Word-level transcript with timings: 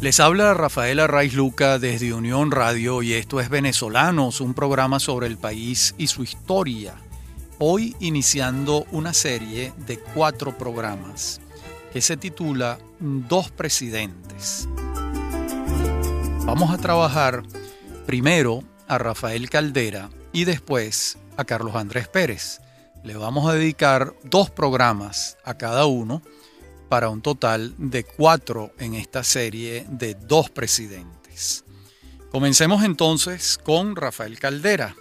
Les 0.00 0.18
habla 0.18 0.54
Rafael 0.54 0.98
Arraiz 0.98 1.34
Luca 1.34 1.78
desde 1.78 2.14
Unión 2.14 2.50
Radio 2.50 3.02
y 3.02 3.12
esto 3.12 3.38
es 3.38 3.50
Venezolanos, 3.50 4.40
un 4.40 4.54
programa 4.54 4.98
sobre 4.98 5.26
el 5.26 5.36
país 5.36 5.94
y 5.98 6.06
su 6.06 6.22
historia. 6.22 6.94
Hoy 7.58 7.94
iniciando 8.00 8.86
una 8.92 9.12
serie 9.12 9.74
de 9.86 9.98
cuatro 9.98 10.56
programas 10.56 11.42
que 11.92 12.00
se 12.00 12.16
titula 12.16 12.78
Dos 12.98 13.50
Presidentes. 13.50 14.66
Vamos 16.46 16.70
a 16.70 16.78
trabajar 16.78 17.42
primero 18.06 18.64
a 18.88 18.96
Rafael 18.96 19.50
Caldera 19.50 20.08
y 20.32 20.44
después 20.44 21.18
a 21.36 21.44
Carlos 21.44 21.76
Andrés 21.76 22.08
Pérez. 22.08 22.62
Le 23.04 23.18
vamos 23.18 23.50
a 23.50 23.52
dedicar 23.52 24.14
dos 24.24 24.48
programas 24.48 25.36
a 25.44 25.58
cada 25.58 25.84
uno 25.84 26.22
para 26.90 27.08
un 27.08 27.22
total 27.22 27.72
de 27.78 28.04
cuatro 28.04 28.74
en 28.76 28.92
esta 28.94 29.22
serie 29.22 29.86
de 29.88 30.16
dos 30.16 30.50
presidentes. 30.50 31.64
Comencemos 32.32 32.82
entonces 32.82 33.60
con 33.62 33.94
Rafael 33.94 34.40
Caldera. 34.40 34.96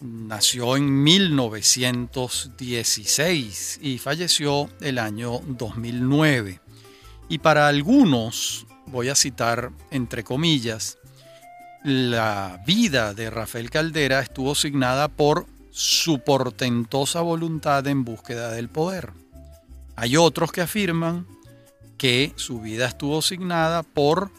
Nació 0.00 0.78
en 0.78 1.02
1916 1.02 3.80
y 3.82 3.98
falleció 3.98 4.70
el 4.80 4.98
año 4.98 5.40
2009. 5.46 6.60
Y 7.28 7.36
para 7.38 7.68
algunos, 7.68 8.66
voy 8.86 9.10
a 9.10 9.14
citar 9.14 9.70
entre 9.90 10.24
comillas, 10.24 10.96
la 11.82 12.62
vida 12.66 13.12
de 13.12 13.28
Rafael 13.28 13.68
Caldera 13.68 14.20
estuvo 14.20 14.54
signada 14.54 15.08
por 15.08 15.44
su 15.70 16.20
portentosa 16.20 17.20
voluntad 17.20 17.86
en 17.86 18.02
búsqueda 18.02 18.50
del 18.50 18.70
poder 18.70 19.23
hay 19.96 20.16
otros 20.16 20.52
que 20.52 20.60
afirman 20.60 21.26
que 21.96 22.32
su 22.36 22.60
vida 22.60 22.86
estuvo 22.86 23.22
signada 23.22 23.82
por 23.82 24.30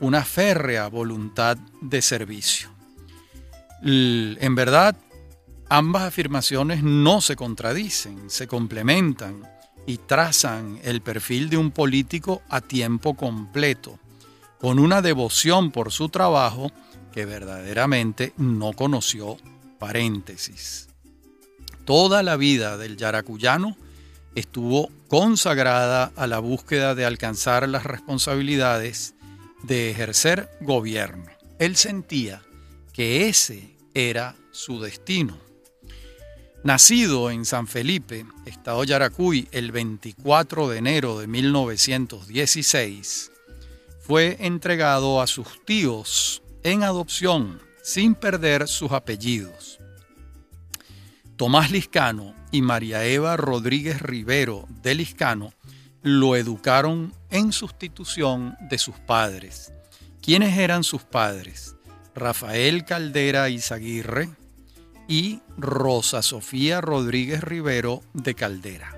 una 0.00 0.24
férrea 0.24 0.88
voluntad 0.88 1.56
de 1.80 2.02
servicio. 2.02 2.70
En 3.82 4.54
verdad, 4.54 4.96
ambas 5.68 6.02
afirmaciones 6.02 6.82
no 6.82 7.20
se 7.20 7.36
contradicen, 7.36 8.30
se 8.30 8.46
complementan 8.46 9.42
y 9.86 9.98
trazan 9.98 10.78
el 10.84 11.00
perfil 11.00 11.50
de 11.50 11.56
un 11.56 11.72
político 11.72 12.42
a 12.48 12.60
tiempo 12.60 13.14
completo, 13.14 13.98
con 14.60 14.78
una 14.78 15.02
devoción 15.02 15.72
por 15.72 15.90
su 15.90 16.08
trabajo 16.08 16.70
que 17.12 17.24
verdaderamente 17.26 18.32
no 18.36 18.72
conoció 18.72 19.36
paréntesis. 19.78 20.88
Toda 21.84 22.22
la 22.22 22.36
vida 22.36 22.76
del 22.76 22.96
yaracuyano 22.96 23.76
estuvo 24.34 24.90
consagrada 25.08 26.12
a 26.16 26.26
la 26.26 26.38
búsqueda 26.38 26.94
de 26.94 27.04
alcanzar 27.04 27.68
las 27.68 27.84
responsabilidades 27.84 29.14
de 29.62 29.90
ejercer 29.90 30.48
gobierno. 30.60 31.26
Él 31.58 31.76
sentía 31.76 32.42
que 32.92 33.28
ese 33.28 33.76
era 33.94 34.34
su 34.50 34.80
destino. 34.80 35.38
Nacido 36.64 37.30
en 37.30 37.44
San 37.44 37.66
Felipe, 37.66 38.24
Estado 38.46 38.84
Yaracuy, 38.84 39.48
el 39.50 39.72
24 39.72 40.68
de 40.68 40.78
enero 40.78 41.18
de 41.18 41.26
1916, 41.26 43.32
fue 44.00 44.36
entregado 44.40 45.20
a 45.20 45.26
sus 45.26 45.64
tíos 45.64 46.42
en 46.62 46.84
adopción 46.84 47.60
sin 47.82 48.14
perder 48.14 48.68
sus 48.68 48.92
apellidos. 48.92 49.81
Tomás 51.42 51.72
Liscano 51.72 52.36
y 52.52 52.62
María 52.62 53.04
Eva 53.04 53.36
Rodríguez 53.36 54.00
Rivero 54.00 54.68
de 54.80 54.94
Liscano 54.94 55.52
lo 56.00 56.36
educaron 56.36 57.12
en 57.30 57.50
sustitución 57.50 58.56
de 58.70 58.78
sus 58.78 58.94
padres. 59.00 59.72
¿Quiénes 60.22 60.56
eran 60.56 60.84
sus 60.84 61.02
padres? 61.02 61.74
Rafael 62.14 62.84
Caldera 62.84 63.48
Izaguirre 63.48 64.28
y 65.08 65.40
Rosa 65.58 66.22
Sofía 66.22 66.80
Rodríguez 66.80 67.42
Rivero 67.42 68.02
de 68.12 68.36
Caldera. 68.36 68.94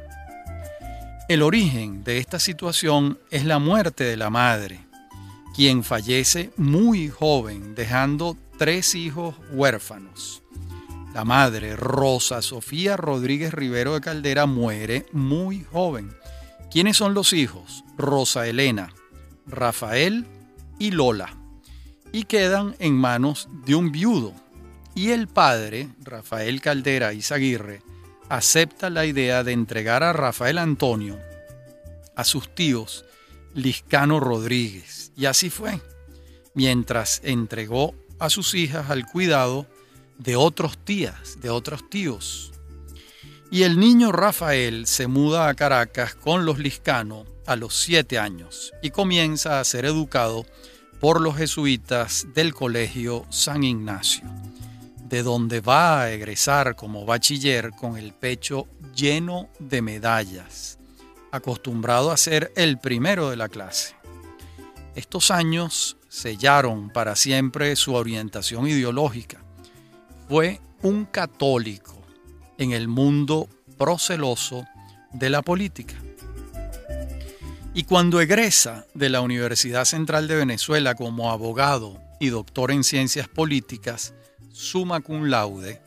El 1.31 1.41
origen 1.41 2.05
de 2.05 2.19
esta 2.19 2.39
situación 2.39 3.19
es 3.31 3.47
la 3.47 3.59
muerte 3.59 4.05
de 4.05 4.19
la 4.19 4.29
madre, 4.29 4.81
quien 5.57 5.83
fallece 5.83 6.51
muy 6.59 7.09
joven, 7.09 7.75
dejando 7.75 8.37
tres 8.59 8.95
hijos 8.95 9.35
huérfanos. 9.51 10.44
La 11.15 11.25
madre, 11.25 11.77
Rosa 11.77 12.43
Sofía 12.43 12.97
Rodríguez 12.97 13.55
Rivero 13.55 13.95
de 13.95 14.01
Caldera, 14.01 14.47
muere 14.47 15.07
muy 15.13 15.63
joven. 15.63 16.13
¿Quiénes 16.73 16.97
son 16.97 17.15
los 17.15 17.33
hijos? 17.33 17.85
Rosa 17.97 18.49
Elena, 18.49 18.93
Rafael 19.47 20.27
y 20.81 20.91
Lola. 20.91 21.37
Y 22.11 22.25
quedan 22.25 22.75
en 22.81 22.95
manos 22.95 23.49
de 23.65 23.77
un 23.77 23.93
viudo. 23.93 24.35
Y 24.97 25.13
el 25.13 25.29
padre, 25.29 25.89
Rafael 26.03 26.61
Caldera 26.61 27.13
Izaguirre, 27.13 27.83
acepta 28.29 28.91
la 28.91 29.07
idea 29.07 29.45
de 29.45 29.53
entregar 29.53 30.03
a 30.03 30.13
Rafael 30.13 30.59
Antonio 30.59 31.17
a 32.17 32.25
sus 32.25 32.53
tíos 32.57 33.05
Liscano 33.55 34.19
Rodríguez. 34.19 35.13
Y 35.17 35.27
así 35.27 35.49
fue. 35.49 35.81
Mientras 36.55 37.21
entregó 37.23 37.95
a 38.19 38.31
sus 38.31 38.55
hijas 38.55 38.91
al 38.91 39.07
cuidado 39.07 39.69
de 40.19 40.37
otros 40.37 40.79
tías, 40.79 41.41
de 41.41 41.51
otros 41.51 41.89
tíos. 41.89 42.53
Y 43.51 43.63
el 43.63 43.79
niño 43.79 44.13
Rafael 44.13 44.87
se 44.87 45.07
muda 45.07 45.49
a 45.49 45.55
Caracas 45.55 46.15
con 46.15 46.45
los 46.45 46.59
Liscano 46.59 47.25
a 47.47 47.57
los 47.57 47.75
siete 47.75 48.19
años 48.19 48.73
y 48.83 48.91
comienza 48.91 49.61
a 49.61 49.65
ser 49.65 49.85
educado 49.85 50.47
por 50.99 51.21
los 51.21 51.37
jesuitas 51.37 52.27
del 52.35 52.55
Colegio 52.55 53.27
San 53.31 53.63
Ignacio, 53.63 54.25
de 55.09 55.23
donde 55.23 55.61
va 55.61 56.03
a 56.03 56.13
egresar 56.13 56.75
como 56.75 57.05
bachiller 57.05 57.71
con 57.73 57.99
el 57.99 58.15
pecho 58.15 58.67
lleno 58.95 59.51
de 59.59 59.83
medallas, 59.83 60.79
acostumbrado 61.31 62.11
a 62.11 62.17
ser 62.17 62.53
el 62.57 62.79
primero 62.79 63.29
de 63.29 63.37
la 63.37 63.49
clase. 63.49 63.95
Estos 64.95 65.31
años 65.31 65.99
sellaron 66.09 66.89
para 66.89 67.17
siempre 67.17 67.77
su 67.77 67.95
orientación 67.95 68.67
ideológica 68.67 69.45
fue 70.29 70.61
un 70.83 71.07
católico 71.07 71.95
en 72.59 72.73
el 72.73 72.89
mundo 72.89 73.49
proceloso 73.79 74.67
de 75.13 75.31
la 75.31 75.41
política. 75.43 75.95
Y 77.75 77.85
cuando 77.85 78.21
egresa 78.21 78.87
de 78.95 79.09
la 79.09 79.21
Universidad 79.21 79.85
Central 79.85 80.27
de 80.29 80.35
Venezuela 80.37 80.95
como 80.95 81.31
abogado 81.31 82.01
y 82.21 82.29
doctor 82.29 82.71
en 82.71 82.85
ciencias 82.85 83.27
políticas, 83.29 84.15
summa 84.53 85.01
cum 85.01 85.25
laude, 85.25 85.83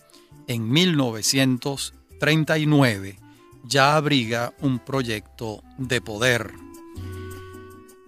en 0.48 0.69
1939 0.69 3.18
ya 3.64 3.96
abriga 3.96 4.54
un 4.59 4.80
proyecto 4.80 5.64
de 5.78 6.02
poder. 6.02 6.52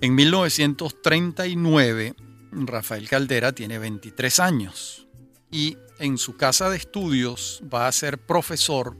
En 0.02 0.16
1939, 0.16 2.16
Rafael 2.52 3.08
Caldera 3.08 3.52
tiene 3.52 3.78
23 3.80 4.40
años 4.40 5.08
y 5.52 5.78
en 6.00 6.18
su 6.18 6.36
casa 6.38 6.70
de 6.70 6.78
estudios 6.78 7.62
va 7.72 7.88
a 7.88 7.92
ser 7.92 8.18
profesor 8.18 8.96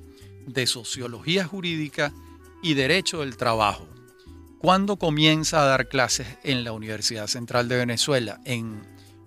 de 0.46 0.68
Sociología 0.68 1.46
Jurídica 1.46 2.14
y 2.62 2.74
Derecho 2.74 3.22
del 3.22 3.38
Trabajo. 3.38 3.88
Cuando 4.60 4.98
comienza 4.98 5.62
a 5.62 5.66
dar 5.66 5.88
clases 5.88 6.28
en 6.44 6.66
la 6.66 6.74
Universidad 6.74 7.28
Central 7.28 7.70
de 7.70 7.78
Venezuela 7.78 8.42
en 8.44 8.82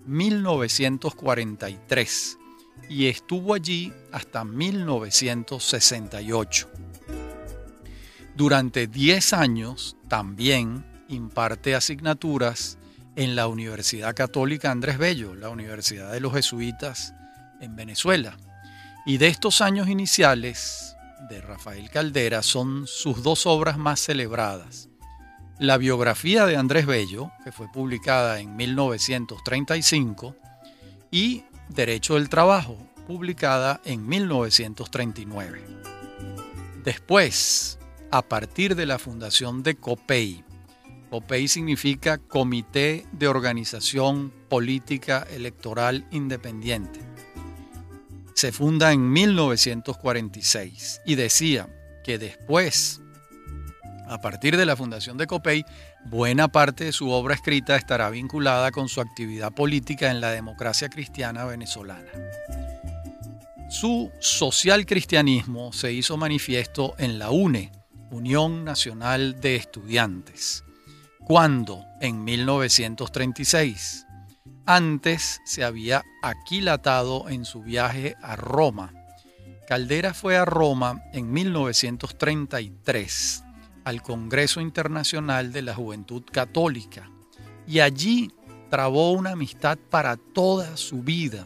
1943 0.05 2.37
y 2.89 3.07
estuvo 3.07 3.55
allí 3.55 3.91
hasta 4.11 4.43
1968. 4.43 6.69
Durante 8.35 8.87
10 8.87 9.33
años 9.33 9.95
también 10.07 10.85
imparte 11.07 11.73
asignaturas 11.75 12.77
en 13.15 13.35
la 13.35 13.47
Universidad 13.47 14.15
Católica 14.15 14.69
Andrés 14.71 14.99
Bello, 14.99 15.35
la 15.35 15.49
Universidad 15.49 16.11
de 16.11 16.19
los 16.19 16.33
Jesuitas 16.33 17.13
en 17.63 17.75
Venezuela. 17.75 18.37
Y 19.05 19.17
de 19.17 19.27
estos 19.27 19.61
años 19.61 19.87
iniciales 19.89 20.95
de 21.29 21.41
Rafael 21.41 21.89
Caldera 21.89 22.43
son 22.43 22.87
sus 22.87 23.23
dos 23.23 23.45
obras 23.45 23.77
más 23.77 23.99
celebradas. 23.99 24.89
La 25.59 25.77
biografía 25.77 26.45
de 26.45 26.57
Andrés 26.57 26.85
Bello, 26.85 27.31
que 27.43 27.51
fue 27.51 27.71
publicada 27.71 28.39
en 28.39 28.55
1935, 28.55 30.35
y 31.11 31.43
Derecho 31.69 32.15
del 32.15 32.29
Trabajo, 32.29 32.77
publicada 33.07 33.79
en 33.85 34.07
1939. 34.07 35.61
Después, 36.83 37.79
a 38.11 38.21
partir 38.21 38.75
de 38.75 38.85
la 38.85 38.99
fundación 38.99 39.63
de 39.63 39.75
COPEI, 39.75 40.43
COPEI 41.09 41.47
significa 41.47 42.17
Comité 42.17 43.05
de 43.11 43.27
Organización 43.27 44.33
Política 44.49 45.27
Electoral 45.29 46.07
Independiente, 46.11 46.99
se 48.35 48.51
funda 48.51 48.91
en 48.91 49.11
1946 49.11 51.01
y 51.05 51.15
decía 51.15 51.67
que 52.03 52.17
después, 52.17 52.99
A 54.05 54.19
partir 54.19 54.57
de 54.57 54.65
la 54.65 54.75
fundación 54.75 55.17
de 55.17 55.27
COPEI, 55.27 55.65
buena 56.05 56.49
parte 56.49 56.83
de 56.83 56.91
su 56.91 57.09
obra 57.09 57.35
escrita 57.35 57.77
estará 57.77 58.09
vinculada 58.09 58.69
con 58.71 58.89
su 58.89 58.99
actividad 58.99 59.53
política 59.53 60.11
en 60.11 60.19
la 60.19 60.31
democracia 60.31 60.89
cristiana 60.89 61.45
venezolana. 61.45 62.11
Su 63.69 64.11
social 64.19 64.85
cristianismo 64.85 65.71
se 65.71 65.93
hizo 65.93 66.17
manifiesto 66.17 66.95
en 66.99 67.17
la 67.17 67.31
UNE, 67.31 67.71
Unión 68.11 68.63
Nacional 68.63 69.39
de 69.39 69.55
Estudiantes, 69.55 70.63
cuando 71.25 71.83
en 71.99 72.23
1936. 72.23 74.05
Antes 74.65 75.41
se 75.43 75.65
había 75.65 76.05
aquilatado 76.21 77.27
en 77.27 77.43
su 77.43 77.61
viaje 77.61 78.15
a 78.21 78.37
Roma. 78.37 78.93
Caldera 79.67 80.13
fue 80.13 80.37
a 80.37 80.45
Roma 80.45 81.03
en 81.11 81.33
1933 81.33 83.43
al 83.83 84.01
Congreso 84.01 84.61
Internacional 84.61 85.51
de 85.51 85.63
la 85.63 85.75
Juventud 85.75 86.23
Católica 86.31 87.11
y 87.67 87.81
allí 87.81 88.31
trabó 88.69 89.11
una 89.11 89.31
amistad 89.31 89.77
para 89.89 90.15
toda 90.15 90.77
su 90.77 91.03
vida 91.03 91.45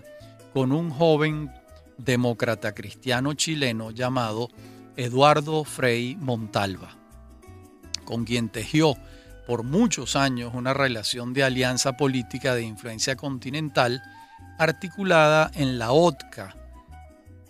con 0.54 0.72
un 0.72 0.92
joven 0.92 1.52
demócrata 1.98 2.76
cristiano 2.76 3.34
chileno 3.34 3.90
llamado 3.90 4.50
Eduardo 4.96 5.64
Frei 5.64 6.16
Montalva, 6.18 6.96
con 8.06 8.26
quien 8.26 8.50
tejió 8.50 8.96
por 9.48 9.64
muchos 9.64 10.18
años 10.18 10.52
una 10.54 10.74
relación 10.74 11.34
de 11.34 11.46
alianza 11.46 11.94
política 11.94 12.54
de 12.54 12.64
influencia 12.64 13.16
continental 13.16 14.04
articulada 14.60 15.50
en 15.54 15.80
la 15.80 15.94
OTCA, 15.94 16.54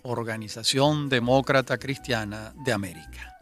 Organización 0.04 1.08
Demócrata 1.08 1.76
Cristiana 1.76 2.54
de 2.64 2.72
América. 2.72 3.36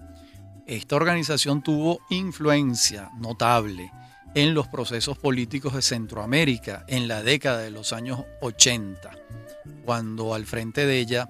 Esta 0.67 0.97
organización 0.97 1.63
tuvo 1.63 2.01
influencia 2.09 3.11
notable 3.19 3.93
en 4.35 4.55
los 4.55 4.69
procesos 4.69 5.19
políticos 5.19 5.75
de 5.75 5.83
Centroamérica 5.83 6.85
en 6.89 7.09
la 7.09 7.23
década 7.23 7.59
de 7.59 7.71
los 7.71 7.93
años 7.93 8.25
80, 8.41 9.11
cuando 9.85 10.33
al 10.33 10.47
frente 10.47 10.87
de 10.87 10.99
ella, 10.99 11.29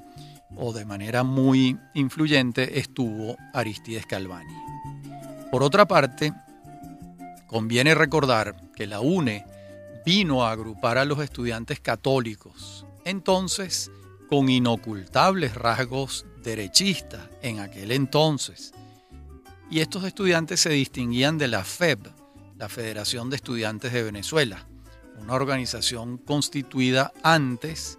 o 0.55 0.72
de 0.72 0.84
manera 0.84 1.25
muy 1.25 1.76
influyente, 1.94 2.79
estuvo 2.79 3.37
Aristides 3.52 4.06
Calvani. 4.06 4.55
Por 5.50 5.62
otra 5.64 5.87
parte, 5.87 6.32
conviene 7.56 7.94
recordar 7.94 8.55
que 8.75 8.87
la 8.87 9.00
UNE 9.00 9.47
vino 10.05 10.44
a 10.44 10.50
agrupar 10.50 10.99
a 10.99 11.06
los 11.06 11.20
estudiantes 11.20 11.81
católicos, 11.81 12.85
entonces 13.06 13.91
con 14.29 14.50
inocultables 14.50 15.55
rasgos 15.55 16.26
derechistas 16.43 17.31
en 17.41 17.61
aquel 17.61 17.93
entonces, 17.93 18.75
y 19.70 19.81
estos 19.81 20.05
estudiantes 20.05 20.61
se 20.61 20.69
distinguían 20.69 21.38
de 21.38 21.49
la 21.49 21.64
FEB, 21.64 22.00
la 22.58 22.69
Federación 22.69 23.31
de 23.31 23.37
Estudiantes 23.37 23.91
de 23.91 24.03
Venezuela, 24.03 24.67
una 25.19 25.32
organización 25.32 26.19
constituida 26.19 27.14
antes 27.23 27.99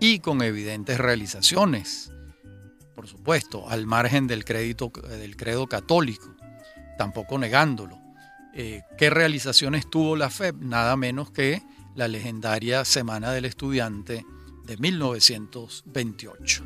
y 0.00 0.18
con 0.18 0.42
evidentes 0.42 0.98
realizaciones, 0.98 2.12
por 2.94 3.08
supuesto, 3.08 3.70
al 3.70 3.86
margen 3.86 4.26
del, 4.26 4.44
crédito, 4.44 4.92
del 5.08 5.34
credo 5.34 5.66
católico, 5.66 6.36
tampoco 6.98 7.38
negándolo. 7.38 8.07
Eh, 8.60 8.82
¿Qué 8.96 9.08
realizaciones 9.08 9.88
tuvo 9.88 10.16
la 10.16 10.30
FEB? 10.30 10.56
Nada 10.58 10.96
menos 10.96 11.30
que 11.30 11.62
la 11.94 12.08
legendaria 12.08 12.84
Semana 12.84 13.30
del 13.30 13.44
Estudiante 13.44 14.26
de 14.64 14.76
1928. 14.76 16.64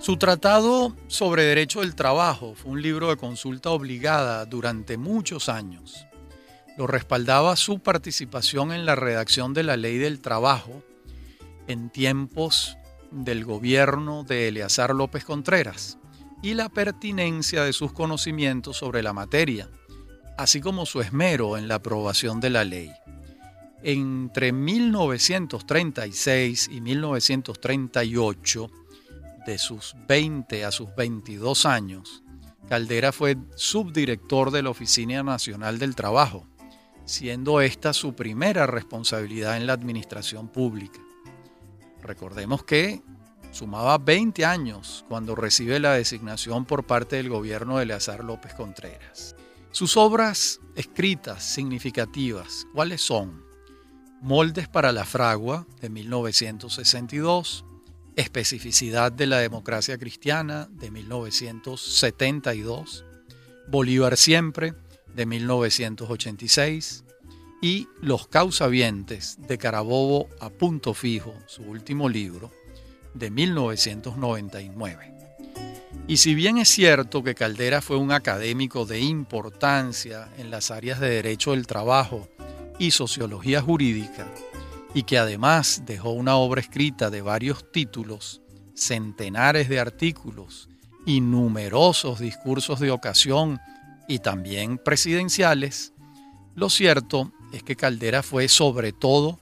Su 0.00 0.16
tratado 0.16 0.96
sobre 1.06 1.44
derecho 1.44 1.82
del 1.82 1.94
trabajo 1.94 2.56
fue 2.56 2.72
un 2.72 2.82
libro 2.82 3.10
de 3.10 3.18
consulta 3.18 3.70
obligada 3.70 4.46
durante 4.46 4.96
muchos 4.96 5.48
años. 5.48 6.04
Lo 6.76 6.88
respaldaba 6.88 7.54
su 7.54 7.78
participación 7.78 8.72
en 8.72 8.84
la 8.84 8.96
redacción 8.96 9.54
de 9.54 9.62
la 9.62 9.76
ley 9.76 9.98
del 9.98 10.18
trabajo 10.18 10.82
en 11.68 11.90
tiempos 11.90 12.76
del 13.12 13.44
gobierno 13.44 14.24
de 14.24 14.48
Eleazar 14.48 14.92
López 14.92 15.24
Contreras 15.24 15.98
y 16.42 16.54
la 16.54 16.68
pertinencia 16.68 17.64
de 17.64 17.72
sus 17.72 17.92
conocimientos 17.92 18.76
sobre 18.76 19.02
la 19.02 19.12
materia, 19.12 19.68
así 20.36 20.60
como 20.60 20.86
su 20.86 21.00
esmero 21.00 21.56
en 21.56 21.66
la 21.68 21.76
aprobación 21.76 22.40
de 22.40 22.50
la 22.50 22.64
ley. 22.64 22.90
Entre 23.82 24.52
1936 24.52 26.68
y 26.72 26.80
1938, 26.80 28.70
de 29.46 29.58
sus 29.58 29.94
20 30.06 30.64
a 30.64 30.70
sus 30.70 30.94
22 30.94 31.64
años, 31.64 32.22
Caldera 32.68 33.12
fue 33.12 33.38
subdirector 33.54 34.50
de 34.50 34.62
la 34.62 34.70
Oficina 34.70 35.22
Nacional 35.22 35.78
del 35.78 35.94
Trabajo, 35.94 36.46
siendo 37.06 37.62
esta 37.62 37.94
su 37.94 38.14
primera 38.14 38.66
responsabilidad 38.66 39.56
en 39.56 39.66
la 39.66 39.72
administración 39.72 40.48
pública. 40.48 41.00
Recordemos 42.02 42.64
que 42.64 43.00
sumaba 43.50 43.98
20 43.98 44.44
años 44.44 45.04
cuando 45.08 45.34
recibe 45.34 45.80
la 45.80 45.94
designación 45.94 46.64
por 46.64 46.86
parte 46.86 47.16
del 47.16 47.28
gobierno 47.28 47.76
de 47.76 47.82
Eleazar 47.84 48.24
López 48.24 48.54
Contreras. 48.54 49.34
Sus 49.70 49.96
obras 49.96 50.60
escritas 50.74 51.44
significativas, 51.44 52.66
¿cuáles 52.74 53.02
son? 53.02 53.46
Moldes 54.20 54.68
para 54.68 54.90
la 54.92 55.04
fragua 55.04 55.66
de 55.80 55.90
1962, 55.90 57.64
Especificidad 58.16 59.12
de 59.12 59.28
la 59.28 59.38
democracia 59.38 59.96
cristiana 59.96 60.68
de 60.72 60.90
1972, 60.90 63.04
Bolívar 63.68 64.16
siempre 64.16 64.74
de 65.14 65.24
1986 65.24 67.04
y 67.62 67.86
Los 68.00 68.26
causavientes 68.26 69.38
de 69.46 69.56
Carabobo 69.58 70.28
a 70.40 70.50
punto 70.50 70.94
fijo, 70.94 71.32
su 71.46 71.62
último 71.62 72.08
libro, 72.08 72.50
de 73.18 73.30
1999. 73.30 75.14
Y 76.06 76.16
si 76.16 76.34
bien 76.34 76.58
es 76.58 76.68
cierto 76.68 77.22
que 77.22 77.34
Caldera 77.34 77.82
fue 77.82 77.96
un 77.98 78.12
académico 78.12 78.86
de 78.86 79.00
importancia 79.00 80.28
en 80.38 80.50
las 80.50 80.70
áreas 80.70 81.00
de 81.00 81.10
derecho 81.10 81.50
del 81.50 81.66
trabajo 81.66 82.28
y 82.78 82.92
sociología 82.92 83.60
jurídica, 83.60 84.26
y 84.94 85.02
que 85.02 85.18
además 85.18 85.82
dejó 85.84 86.10
una 86.10 86.36
obra 86.36 86.60
escrita 86.60 87.10
de 87.10 87.20
varios 87.20 87.70
títulos, 87.72 88.40
centenares 88.74 89.68
de 89.68 89.80
artículos 89.80 90.68
y 91.04 91.20
numerosos 91.20 92.20
discursos 92.20 92.80
de 92.80 92.90
ocasión 92.90 93.60
y 94.08 94.20
también 94.20 94.78
presidenciales, 94.78 95.92
lo 96.54 96.70
cierto 96.70 97.32
es 97.52 97.62
que 97.62 97.76
Caldera 97.76 98.22
fue 98.22 98.48
sobre 98.48 98.92
todo 98.92 99.38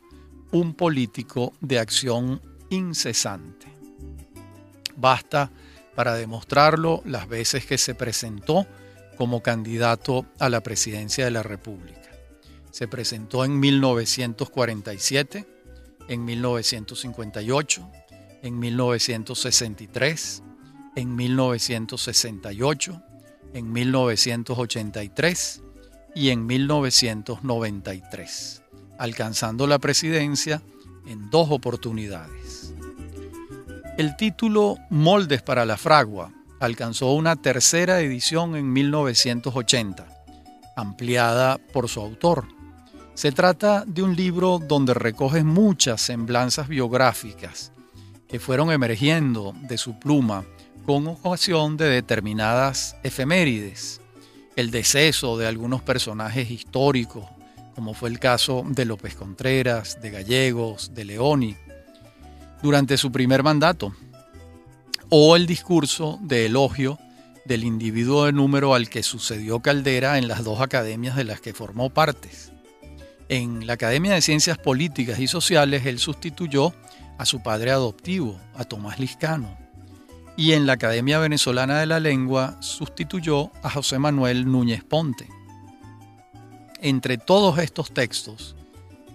un 0.52 0.74
político 0.74 1.52
de 1.60 1.78
acción 1.78 2.42
incesante. 2.70 3.55
Basta 4.96 5.50
para 5.94 6.14
demostrarlo 6.14 7.02
las 7.04 7.28
veces 7.28 7.66
que 7.66 7.78
se 7.78 7.94
presentó 7.94 8.66
como 9.16 9.42
candidato 9.42 10.26
a 10.38 10.48
la 10.48 10.62
presidencia 10.62 11.24
de 11.24 11.30
la 11.30 11.42
República. 11.42 12.00
Se 12.70 12.86
presentó 12.86 13.44
en 13.44 13.58
1947, 13.58 15.46
en 16.08 16.24
1958, 16.24 17.90
en 18.42 18.58
1963, 18.58 20.42
en 20.96 21.16
1968, 21.16 23.02
en 23.54 23.72
1983 23.72 25.62
y 26.14 26.28
en 26.30 26.46
1993, 26.46 28.62
alcanzando 28.98 29.66
la 29.66 29.78
presidencia 29.78 30.62
en 31.06 31.30
dos 31.30 31.50
oportunidades. 31.50 32.45
El 33.96 34.14
título 34.16 34.76
Moldes 34.90 35.42
para 35.42 35.64
la 35.64 35.78
Fragua 35.78 36.30
alcanzó 36.60 37.12
una 37.12 37.36
tercera 37.36 38.00
edición 38.00 38.54
en 38.54 38.70
1980, 38.70 40.06
ampliada 40.76 41.58
por 41.72 41.88
su 41.88 42.00
autor, 42.00 42.46
se 43.16 43.32
trata 43.32 43.84
de 43.86 44.02
un 44.02 44.14
libro 44.14 44.58
donde 44.58 44.92
recoge 44.92 45.42
muchas 45.42 46.02
semblanzas 46.02 46.68
biográficas 46.68 47.72
que 48.28 48.38
fueron 48.38 48.70
emergiendo 48.70 49.54
de 49.62 49.78
su 49.78 49.98
pluma 49.98 50.44
con 50.84 51.06
ocasión 51.06 51.78
de 51.78 51.88
determinadas 51.88 52.96
efemérides, 53.02 54.02
el 54.54 54.70
deceso 54.70 55.38
de 55.38 55.46
algunos 55.46 55.80
personajes 55.80 56.50
históricos, 56.50 57.24
como 57.74 57.94
fue 57.94 58.10
el 58.10 58.18
caso 58.18 58.62
de 58.68 58.84
López 58.84 59.14
Contreras, 59.14 59.98
de 60.02 60.10
Gallegos, 60.10 60.92
de 60.94 61.06
Leoni, 61.06 61.56
durante 62.62 62.96
su 62.96 63.12
primer 63.12 63.42
mandato, 63.42 63.94
o 65.08 65.36
el 65.36 65.46
discurso 65.46 66.18
de 66.22 66.46
elogio 66.46 66.98
del 67.44 67.62
individuo 67.62 68.24
de 68.26 68.32
número 68.32 68.74
al 68.74 68.88
que 68.88 69.02
sucedió 69.02 69.60
Caldera 69.60 70.18
en 70.18 70.26
las 70.26 70.42
dos 70.42 70.60
academias 70.60 71.14
de 71.14 71.24
las 71.24 71.40
que 71.40 71.54
formó 71.54 71.90
partes. 71.90 72.52
En 73.28 73.66
la 73.66 73.74
Academia 73.74 74.14
de 74.14 74.20
Ciencias 74.20 74.58
Políticas 74.58 75.18
y 75.18 75.28
Sociales, 75.28 75.86
él 75.86 75.98
sustituyó 75.98 76.74
a 77.18 77.26
su 77.26 77.42
padre 77.42 77.70
adoptivo, 77.70 78.40
a 78.54 78.64
Tomás 78.64 78.98
Liscano. 78.98 79.56
y 80.36 80.52
en 80.52 80.66
la 80.66 80.74
Academia 80.74 81.18
Venezolana 81.18 81.80
de 81.80 81.86
la 81.86 81.98
Lengua 81.98 82.58
sustituyó 82.60 83.50
a 83.62 83.70
José 83.70 83.98
Manuel 83.98 84.50
Núñez 84.50 84.84
Ponte. 84.84 85.28
Entre 86.82 87.16
todos 87.16 87.58
estos 87.58 87.90
textos 87.92 88.54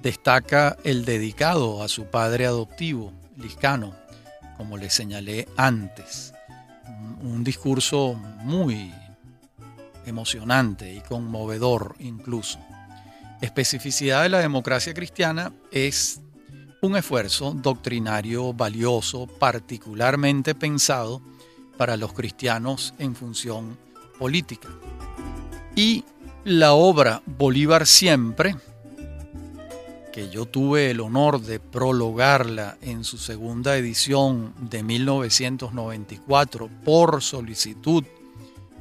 destaca 0.01 0.77
el 0.83 1.05
dedicado 1.05 1.83
a 1.83 1.87
su 1.87 2.05
padre 2.05 2.47
adoptivo, 2.47 3.13
Como 4.57 4.77
le 4.77 4.89
señalé 4.89 5.47
antes. 5.57 6.33
Un 7.21 7.43
discurso 7.43 8.13
muy 8.43 8.93
emocionante 10.05 10.93
y 10.93 11.01
conmovedor 11.01 11.95
incluso. 11.99 12.59
Especificidad 13.41 14.23
de 14.23 14.29
la 14.29 14.39
democracia 14.39 14.93
cristiana 14.93 15.51
es 15.71 16.21
un 16.81 16.95
esfuerzo 16.95 17.53
doctrinario 17.53 18.53
valioso, 18.53 19.27
particularmente 19.27 20.55
pensado 20.55 21.21
para 21.77 21.97
los 21.97 22.13
cristianos 22.13 22.93
en 22.99 23.15
función 23.15 23.77
política. 24.19 24.69
Y 25.75 26.03
la 26.43 26.73
obra 26.73 27.21
Bolívar 27.25 27.85
siempre, 27.85 28.55
que 30.11 30.29
yo 30.29 30.45
tuve 30.45 30.91
el 30.91 30.99
honor 30.99 31.41
de 31.41 31.59
prologarla 31.59 32.77
en 32.81 33.03
su 33.03 33.17
segunda 33.17 33.77
edición 33.77 34.53
de 34.59 34.83
1994 34.83 36.69
por 36.83 37.23
solicitud 37.23 38.03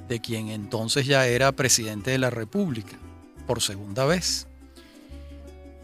de 0.09 0.21
quien 0.21 0.49
entonces 0.49 1.07
ya 1.07 1.27
era 1.27 1.53
presidente 1.53 2.11
de 2.11 2.19
la 2.19 2.31
República, 2.31 2.99
por 3.47 3.63
segunda 3.63 4.05
vez. 4.05 4.49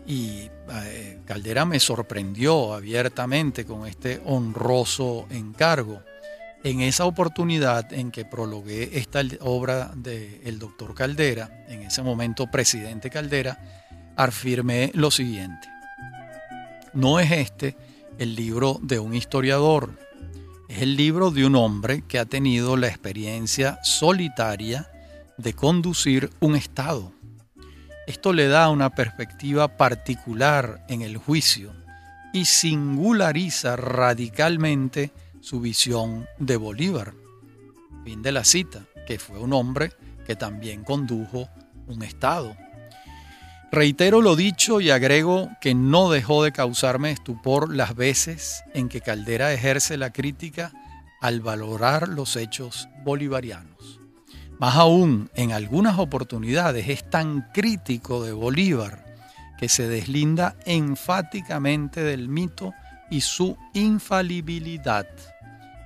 Y 0.05 0.51
eh, 0.73 1.21
Caldera 1.25 1.65
me 1.65 1.79
sorprendió 1.79 2.75
abiertamente 2.75 3.65
con 3.65 3.87
este 3.87 4.21
honroso 4.25 5.27
encargo. 5.31 6.03
En 6.65 6.81
esa 6.81 7.05
oportunidad 7.05 7.93
en 7.93 8.11
que 8.11 8.25
prologué 8.25 8.99
esta 8.99 9.21
obra 9.41 9.93
del 9.95 10.59
doctor 10.59 10.95
Caldera, 10.95 11.65
en 11.69 11.83
ese 11.83 12.03
momento 12.03 12.51
presidente 12.51 13.11
Caldera, 13.11 13.86
afirmé 14.17 14.91
lo 14.95 15.11
siguiente. 15.11 15.69
No 16.93 17.21
es 17.21 17.31
este 17.31 17.77
el 18.19 18.35
libro 18.35 18.79
de 18.83 18.99
un 18.99 19.15
historiador, 19.15 19.99
es 20.69 20.83
el 20.83 20.97
libro 20.97 21.31
de 21.31 21.47
un 21.47 21.55
hombre 21.55 22.03
que 22.09 22.19
ha 22.19 22.25
tenido 22.25 22.77
la 22.77 22.89
experiencia 22.89 23.79
solitaria 23.83 24.91
de 25.37 25.53
conducir 25.53 26.31
un 26.41 26.57
Estado. 26.57 27.13
Esto 28.07 28.33
le 28.33 28.49
da 28.49 28.71
una 28.71 28.91
perspectiva 28.91 29.77
particular 29.77 30.85
en 30.89 31.03
el 31.03 31.17
juicio 31.17 31.73
y 32.33 32.45
singulariza 32.45 33.77
radicalmente 33.77 35.13
su 35.41 35.61
visión 35.61 36.27
de 36.39 36.57
Bolívar. 36.57 37.15
Fin 38.05 38.23
de 38.23 38.33
la 38.33 38.45
cita, 38.45 38.85
que 39.07 39.19
fue 39.19 39.39
un 39.39 39.53
hombre 39.53 39.93
que 40.27 40.37
también 40.37 40.85
condujo 40.85 41.49
un 41.87 42.03
Estado. 42.03 42.57
Reitero 43.77 44.23
lo 44.23 44.37
dicho 44.37 44.81
y 44.81 44.89
agrego 44.89 45.51
que 45.61 45.75
no 45.75 46.11
dejó 46.11 46.43
de 46.43 46.51
causarme 46.51 47.11
estupor 47.11 47.71
las 47.75 47.95
veces 47.95 48.65
en 48.73 48.89
que 48.89 49.03
Caldera 49.03 49.53
ejerce 49.53 49.99
la 49.99 50.15
crítica 50.15 50.73
al 51.21 51.43
valorar 51.43 52.09
los 52.09 52.37
hechos 52.37 52.89
bolivarianos. 53.05 54.01
Más 54.59 54.77
aún, 54.77 55.29
en 55.35 55.53
algunas 55.53 55.99
oportunidades 55.99 56.89
es 56.89 57.11
tan 57.11 57.51
crítico 57.53 58.25
de 58.25 58.33
Bolívar 58.33 59.05
que 59.59 59.69
se 59.69 59.87
deslinda 59.87 60.57
enfáticamente 60.65 62.03
del 62.03 62.31
mito 62.31 62.73
y 63.11 63.21
su 63.21 63.59
infalibilidad. 63.75 65.07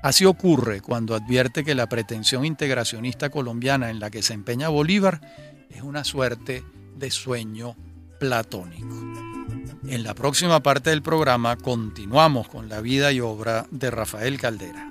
Así 0.01 0.27
ocurre 0.27 0.81
cuando 0.81 1.17
advierte 1.17 1.65
que 1.65 1.75
la 1.75 1.89
pretensión 1.89 2.45
integracionista 2.45 3.31
colombiana 3.31 3.91
en 3.91 3.99
la 3.99 4.11
que 4.11 4.23
se 4.23 4.35
empeña 4.35 4.69
Bolívar 4.69 5.21
es 5.71 5.83
una 5.83 6.05
suerte 6.05 6.63
de 7.01 7.11
sueño 7.11 7.75
platónico. 8.21 8.95
En 9.89 10.05
la 10.05 10.15
próxima 10.15 10.63
parte 10.63 10.91
del 10.91 11.03
programa 11.03 11.57
continuamos 11.57 12.49
con 12.49 12.69
la 12.69 12.81
vida 12.81 13.11
y 13.11 13.21
obra 13.21 13.67
de 13.71 13.91
Rafael 13.91 14.39
Caldera. 14.39 14.89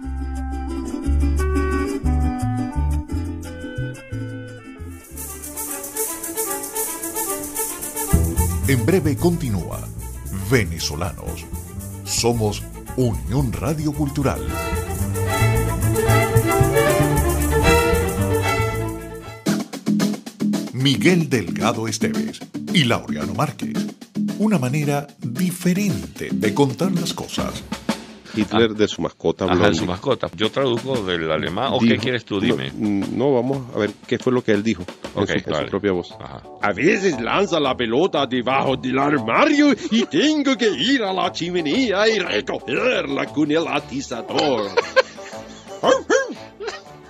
En 8.67 8.85
breve 8.85 9.15
continúa 9.15 9.87
Venezolanos. 10.51 11.45
Somos 12.03 12.63
Unión 12.97 13.53
Radio 13.53 13.93
Cultural. 13.93 14.41
Miguel 20.81 21.29
Delgado 21.29 21.87
Esteves 21.89 22.39
y 22.73 22.85
Laureano 22.85 23.33
Márquez. 23.33 23.73
Una 24.37 24.57
manera 24.57 25.05
diferente 25.19 26.29
de 26.31 26.53
contar 26.53 26.91
las 26.93 27.13
cosas. 27.13 27.61
Hitler 28.33 28.73
de 28.75 28.87
su 28.87 29.01
mascota 29.01 29.43
Ajá, 29.45 29.67
de 29.69 29.75
su 29.75 29.85
mascota. 29.85 30.29
Yo 30.37 30.49
traduzco 30.49 31.01
del 31.03 31.29
alemán. 31.29 31.71
¿O 31.73 31.79
qué 31.79 31.97
quieres 31.97 32.23
tú? 32.23 32.39
Dime. 32.39 32.71
No, 32.77 33.33
vamos 33.33 33.75
a 33.75 33.79
ver 33.79 33.91
qué 34.07 34.17
fue 34.19 34.31
lo 34.31 34.41
que 34.41 34.53
él 34.53 34.63
dijo 34.63 34.83
en, 35.15 35.23
Ok, 35.23 35.29
su, 35.29 35.33
en 35.33 35.43
vale. 35.47 35.65
su 35.65 35.69
propia 35.71 35.91
voz. 35.91 36.11
Ajá. 36.17 36.43
A 36.61 36.71
veces 36.71 37.19
lanza 37.19 37.59
la 37.59 37.75
pelota 37.75 38.25
debajo 38.25 38.77
del 38.77 38.99
armario 38.99 39.73
y 39.91 40.05
tengo 40.05 40.55
que 40.55 40.69
ir 40.69 41.03
a 41.03 41.11
la 41.11 41.29
chimenea 41.33 42.07
y 42.07 42.19
recogerla 42.19 43.25
con 43.25 43.51
el 43.51 43.67
atizador. 43.67 44.69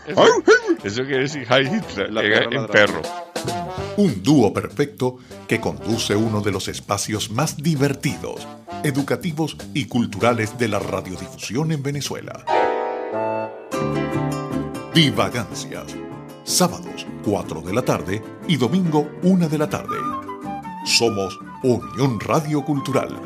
Eso, 0.07 0.23
eso 0.83 1.03
quiere 1.03 1.19
decir 1.19 1.45
Heil 1.47 1.67
Hitler 1.67 2.11
La 2.11 2.23
en, 2.23 2.31
perra 2.49 2.61
en 2.61 2.67
perro. 2.67 3.01
Un 3.99 4.23
dúo 4.23 4.53
perfecto 4.53 5.17
que 5.45 5.59
conduce 5.59 6.15
uno 6.15 6.39
de 6.39 6.53
los 6.53 6.69
espacios 6.69 7.31
más 7.31 7.57
divertidos, 7.57 8.47
educativos 8.81 9.57
y 9.73 9.87
culturales 9.87 10.57
de 10.57 10.69
la 10.69 10.79
radiodifusión 10.79 11.73
en 11.73 11.83
Venezuela. 11.83 12.45
Divagancias. 14.95 15.97
Sábados 16.45 17.05
4 17.25 17.59
de 17.59 17.73
la 17.73 17.81
tarde 17.81 18.23
y 18.47 18.55
domingo 18.55 19.05
1 19.21 19.49
de 19.49 19.57
la 19.57 19.69
tarde. 19.69 19.97
Somos 20.85 21.37
Unión 21.61 22.21
Radio 22.21 22.63
Cultural. 22.63 23.19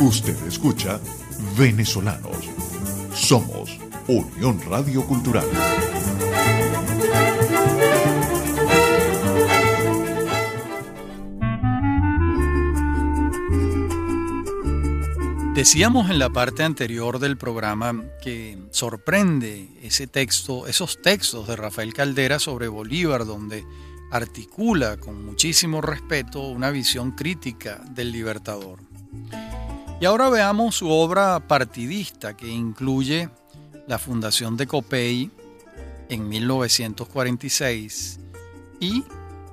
Usted 0.00 0.46
escucha 0.46 1.00
Venezolanos. 1.58 2.48
Somos 3.12 3.76
Unión 4.06 4.60
Radio 4.70 5.04
Cultural. 5.04 5.44
Decíamos 15.52 16.10
en 16.10 16.20
la 16.20 16.30
parte 16.30 16.62
anterior 16.62 17.18
del 17.18 17.36
programa 17.36 18.04
que 18.22 18.56
sorprende 18.70 19.68
ese 19.82 20.06
texto, 20.06 20.68
esos 20.68 21.02
textos 21.02 21.48
de 21.48 21.56
Rafael 21.56 21.92
Caldera 21.92 22.38
sobre 22.38 22.68
Bolívar, 22.68 23.26
donde 23.26 23.64
articula 24.12 24.98
con 24.98 25.24
muchísimo 25.24 25.80
respeto 25.80 26.42
una 26.42 26.70
visión 26.70 27.10
crítica 27.10 27.82
del 27.90 28.12
libertador. 28.12 28.78
Y 30.00 30.04
ahora 30.04 30.30
veamos 30.30 30.76
su 30.76 30.88
obra 30.90 31.40
partidista 31.40 32.36
que 32.36 32.46
incluye 32.46 33.30
la 33.88 33.98
fundación 33.98 34.56
de 34.56 34.68
Copey 34.68 35.28
en 36.08 36.28
1946 36.28 38.20
y 38.78 39.02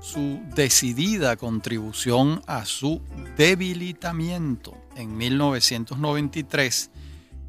su 0.02 0.40
decidida 0.54 1.36
contribución 1.36 2.44
a 2.46 2.66
su 2.66 3.02
debilitamiento 3.36 4.78
en 4.96 5.18
1993, 5.18 6.92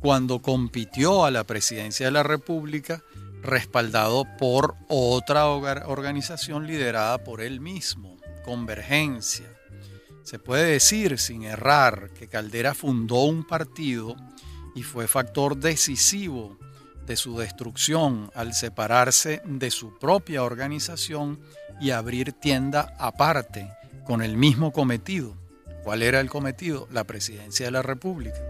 cuando 0.00 0.40
compitió 0.40 1.26
a 1.26 1.30
la 1.30 1.44
presidencia 1.44 2.06
de 2.06 2.12
la 2.12 2.22
República, 2.22 3.02
respaldado 3.42 4.24
por 4.38 4.74
otra 4.88 5.46
organización 5.46 6.66
liderada 6.66 7.22
por 7.22 7.42
él 7.42 7.60
mismo, 7.60 8.16
Convergencia. 8.42 9.55
Se 10.26 10.40
puede 10.40 10.72
decir 10.72 11.20
sin 11.20 11.44
errar 11.44 12.10
que 12.10 12.26
Caldera 12.26 12.74
fundó 12.74 13.22
un 13.22 13.46
partido 13.46 14.16
y 14.74 14.82
fue 14.82 15.06
factor 15.06 15.56
decisivo 15.56 16.58
de 17.06 17.14
su 17.14 17.38
destrucción 17.38 18.32
al 18.34 18.52
separarse 18.52 19.40
de 19.44 19.70
su 19.70 19.96
propia 20.00 20.42
organización 20.42 21.38
y 21.80 21.90
abrir 21.90 22.32
tienda 22.32 22.96
aparte 22.98 23.70
con 24.04 24.20
el 24.20 24.36
mismo 24.36 24.72
cometido. 24.72 25.36
¿Cuál 25.84 26.02
era 26.02 26.18
el 26.18 26.28
cometido? 26.28 26.88
La 26.90 27.04
presidencia 27.04 27.66
de 27.66 27.70
la 27.70 27.82
República. 27.82 28.40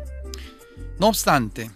No 0.98 1.08
obstante, 1.08 1.70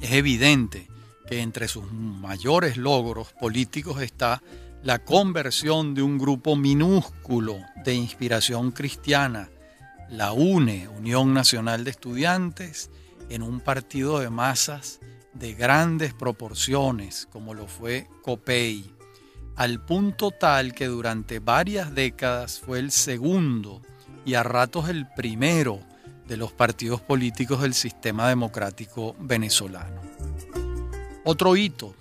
es 0.00 0.12
evidente 0.12 0.86
que 1.26 1.40
entre 1.40 1.66
sus 1.66 1.90
mayores 1.90 2.76
logros 2.76 3.32
políticos 3.32 4.00
está 4.00 4.40
la 4.82 4.98
conversión 4.98 5.94
de 5.94 6.02
un 6.02 6.18
grupo 6.18 6.56
minúsculo 6.56 7.60
de 7.84 7.94
inspiración 7.94 8.72
cristiana, 8.72 9.48
la 10.10 10.32
UNE, 10.32 10.88
Unión 10.88 11.32
Nacional 11.32 11.84
de 11.84 11.90
Estudiantes, 11.90 12.90
en 13.28 13.42
un 13.42 13.60
partido 13.60 14.18
de 14.18 14.28
masas 14.28 14.98
de 15.34 15.54
grandes 15.54 16.12
proporciones, 16.14 17.28
como 17.30 17.54
lo 17.54 17.68
fue 17.68 18.08
COPEI, 18.22 18.92
al 19.54 19.84
punto 19.84 20.32
tal 20.32 20.74
que 20.74 20.86
durante 20.86 21.38
varias 21.38 21.94
décadas 21.94 22.58
fue 22.58 22.80
el 22.80 22.90
segundo 22.90 23.82
y 24.24 24.34
a 24.34 24.42
ratos 24.42 24.88
el 24.88 25.06
primero 25.14 25.80
de 26.26 26.36
los 26.36 26.52
partidos 26.52 27.00
políticos 27.00 27.62
del 27.62 27.74
sistema 27.74 28.28
democrático 28.28 29.14
venezolano. 29.20 30.00
Otro 31.24 31.56
hito 31.56 31.94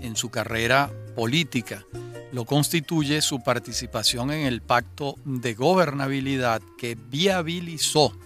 en 0.00 0.16
su 0.16 0.30
carrera 0.30 0.90
política 1.14 1.84
lo 2.32 2.44
constituye 2.46 3.20
su 3.20 3.42
participación 3.42 4.32
en 4.32 4.46
el 4.46 4.62
pacto 4.62 5.16
de 5.24 5.52
gobernabilidad 5.54 6.62
que 6.78 6.96
viabilizó 6.96 8.16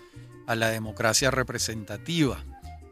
a 0.47 0.55
la 0.55 0.69
democracia 0.69 1.33
representativa, 1.33 2.45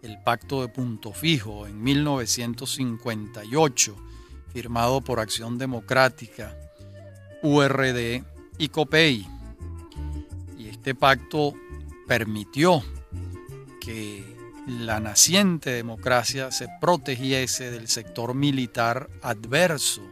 el 0.03 0.19
pacto 0.23 0.63
de 0.63 0.69
punto 0.69 1.13
fijo 1.13 1.69
en 1.69 1.81
1958, 1.83 3.97
firmado 4.53 5.01
por 5.01 5.21
Acción 5.21 5.57
Democrática, 5.57 6.57
URD 7.43 8.25
y 8.59 8.69
COPEI. 8.69 9.29
Y 10.59 10.69
este 10.69 10.95
pacto 10.97 11.55
permitió 12.09 12.83
que 13.81 14.34
la 14.67 14.99
naciente 14.99 15.71
democracia 15.71 16.51
se 16.51 16.69
protegiese 16.81 17.71
del 17.71 17.89
sector 17.89 18.35
militar 18.35 19.11
adverso 19.23 20.03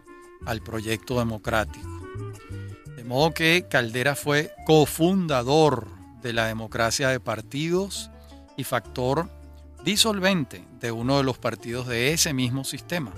al 0.44 0.61
proyecto 0.62 1.18
democrático. 1.18 1.88
De 2.97 3.04
modo 3.04 3.32
que 3.32 3.66
Caldera 3.71 4.14
fue 4.14 4.52
cofundador 4.66 5.88
de 6.23 6.32
la 6.32 6.47
democracia 6.47 7.09
de 7.09 7.18
partidos 7.18 8.11
y 8.56 8.64
factor 8.64 9.30
disolvente 9.85 10.64
de 10.80 10.92
uno 10.92 11.16
de 11.16 11.25
los 11.25 11.38
partidos 11.38 11.88
de 11.88 12.12
ese 12.12 12.35
mismo 12.35 12.64
sistema. 12.64 13.12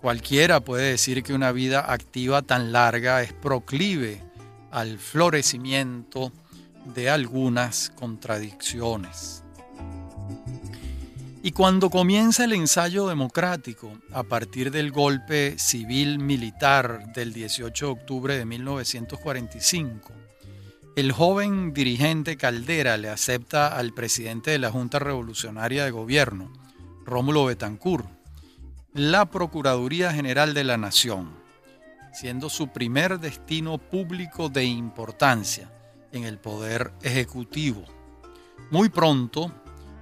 Cualquiera 0.00 0.60
puede 0.60 0.90
decir 0.90 1.24
que 1.24 1.34
una 1.34 1.50
vida 1.50 1.92
activa 1.92 2.42
tan 2.42 2.70
larga 2.70 3.22
es 3.22 3.32
proclive 3.32 4.22
al 4.70 4.98
florecimiento 4.98 6.32
de 6.94 7.10
algunas 7.10 7.90
contradicciones. 7.90 9.42
Y 11.40 11.52
cuando 11.52 11.88
comienza 11.88 12.44
el 12.44 12.52
ensayo 12.52 13.06
democrático, 13.06 13.92
a 14.12 14.24
partir 14.24 14.72
del 14.72 14.90
golpe 14.90 15.56
civil 15.56 16.18
militar 16.18 17.12
del 17.14 17.32
18 17.32 17.86
de 17.86 17.92
octubre 17.92 18.36
de 18.36 18.44
1945, 18.44 20.12
el 20.96 21.12
joven 21.12 21.72
dirigente 21.72 22.36
Caldera 22.36 22.96
le 22.96 23.08
acepta 23.08 23.68
al 23.68 23.94
presidente 23.94 24.50
de 24.50 24.58
la 24.58 24.72
Junta 24.72 24.98
Revolucionaria 24.98 25.84
de 25.84 25.92
Gobierno, 25.92 26.52
Rómulo 27.04 27.44
Betancourt, 27.44 28.08
la 28.92 29.30
Procuraduría 29.30 30.12
General 30.12 30.54
de 30.54 30.64
la 30.64 30.76
Nación, 30.76 31.30
siendo 32.12 32.50
su 32.50 32.72
primer 32.72 33.20
destino 33.20 33.78
público 33.78 34.48
de 34.48 34.64
importancia 34.64 35.70
en 36.10 36.24
el 36.24 36.38
poder 36.38 36.92
ejecutivo. 37.02 37.84
Muy 38.72 38.88
pronto, 38.88 39.52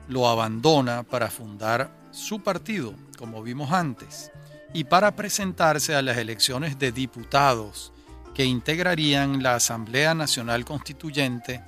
lo 0.08 0.28
abandona 0.28 1.02
para 1.02 1.30
fundar 1.30 1.90
su 2.10 2.40
partido, 2.40 2.94
como 3.18 3.42
vimos 3.42 3.72
antes, 3.72 4.30
y 4.72 4.84
para 4.84 5.16
presentarse 5.16 5.94
a 5.94 6.02
las 6.02 6.18
elecciones 6.18 6.78
de 6.78 6.92
diputados 6.92 7.92
que 8.34 8.44
integrarían 8.44 9.42
la 9.42 9.54
Asamblea 9.54 10.14
Nacional 10.14 10.64
Constituyente 10.64 11.62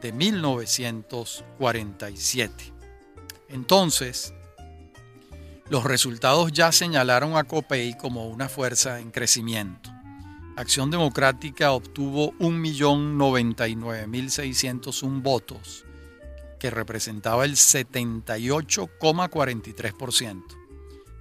de 0.00 0.12
1947. 0.12 2.72
Entonces, 3.48 4.32
los 5.70 5.84
resultados 5.84 6.52
ya 6.52 6.72
señalaron 6.72 7.36
a 7.36 7.44
COPEI 7.44 7.96
como 7.96 8.28
una 8.28 8.48
fuerza 8.48 8.98
en 9.00 9.10
crecimiento. 9.10 9.90
Acción 10.56 10.90
Democrática 10.90 11.72
obtuvo 11.72 12.32
1.099.601 12.34 15.22
votos, 15.22 15.83
que 16.64 16.70
representaba 16.70 17.44
el 17.44 17.56
78,43%, 17.56 20.42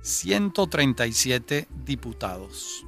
137 0.02 1.68
diputados. 1.84 2.86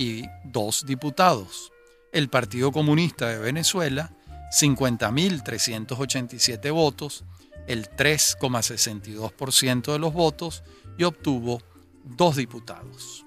y 0.00 0.28
dos 0.44 0.86
diputados. 0.86 1.72
El 2.10 2.30
Partido 2.30 2.72
Comunista 2.72 3.28
de 3.28 3.38
Venezuela, 3.38 4.10
50.387 4.50 6.72
votos, 6.72 7.24
el 7.66 7.90
3,62% 7.90 9.92
de 9.92 9.98
los 9.98 10.14
votos 10.14 10.62
y 10.96 11.04
obtuvo 11.04 11.60
dos 12.02 12.36
diputados. 12.36 13.26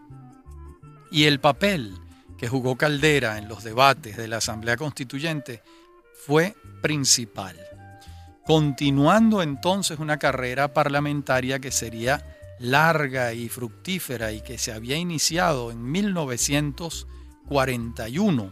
Y 1.11 1.25
el 1.25 1.39
papel 1.39 1.93
que 2.39 2.49
jugó 2.49 2.75
Caldera 2.75 3.37
en 3.37 3.47
los 3.47 3.63
debates 3.63 4.17
de 4.17 4.27
la 4.27 4.37
Asamblea 4.37 4.75
Constituyente 4.75 5.61
fue 6.25 6.55
principal, 6.81 7.55
continuando 8.47 9.43
entonces 9.43 9.99
una 9.99 10.17
carrera 10.17 10.73
parlamentaria 10.73 11.59
que 11.59 11.69
sería 11.69 12.32
larga 12.63 13.33
y 13.33 13.49
fructífera 13.49 14.31
y 14.31 14.41
que 14.41 14.57
se 14.57 14.71
había 14.71 14.95
iniciado 14.95 15.69
en 15.69 15.91
1941, 15.91 18.51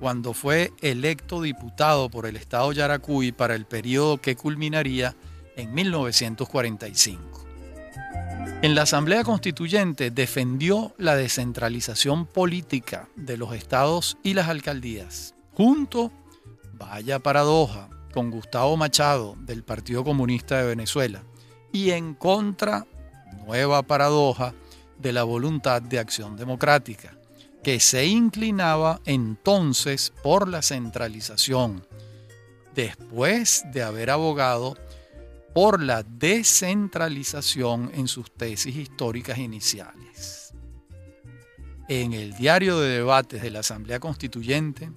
cuando 0.00 0.32
fue 0.32 0.72
electo 0.80 1.42
diputado 1.42 2.08
por 2.08 2.24
el 2.24 2.36
Estado 2.36 2.72
Yaracuy 2.72 3.30
para 3.30 3.54
el 3.54 3.66
periodo 3.66 4.16
que 4.16 4.36
culminaría 4.36 5.14
en 5.54 5.74
1945. 5.74 7.46
En 8.62 8.74
la 8.74 8.80
Asamblea 8.82 9.22
Constituyente 9.22 10.10
defendió 10.10 10.94
la 10.96 11.14
descentralización 11.14 12.24
política 12.24 13.10
de 13.16 13.36
los 13.36 13.54
estados 13.54 14.16
y 14.22 14.32
las 14.32 14.48
alcaldías, 14.48 15.34
junto, 15.52 16.10
vaya 16.72 17.18
paradoja, 17.18 17.90
con 18.14 18.30
Gustavo 18.30 18.78
Machado 18.78 19.36
del 19.40 19.62
Partido 19.62 20.04
Comunista 20.04 20.56
de 20.56 20.68
Venezuela, 20.68 21.22
y 21.70 21.90
en 21.90 22.14
contra 22.14 22.86
nueva 23.44 23.82
paradoja 23.82 24.54
de 24.98 25.12
la 25.12 25.24
voluntad 25.24 25.82
de 25.82 25.98
acción 25.98 26.36
democrática, 26.36 27.16
que 27.62 27.80
se 27.80 28.06
inclinaba 28.06 29.00
entonces 29.04 30.12
por 30.22 30.48
la 30.48 30.62
centralización, 30.62 31.86
después 32.74 33.64
de 33.72 33.82
haber 33.82 34.10
abogado 34.10 34.76
por 35.54 35.82
la 35.82 36.02
descentralización 36.02 37.90
en 37.94 38.08
sus 38.08 38.32
tesis 38.32 38.74
históricas 38.74 39.38
iniciales. 39.38 40.54
En 41.88 42.12
el 42.14 42.34
diario 42.34 42.80
de 42.80 42.88
debates 42.88 43.42
de 43.42 43.50
la 43.50 43.60
Asamblea 43.60 44.00
Constituyente 44.00 44.90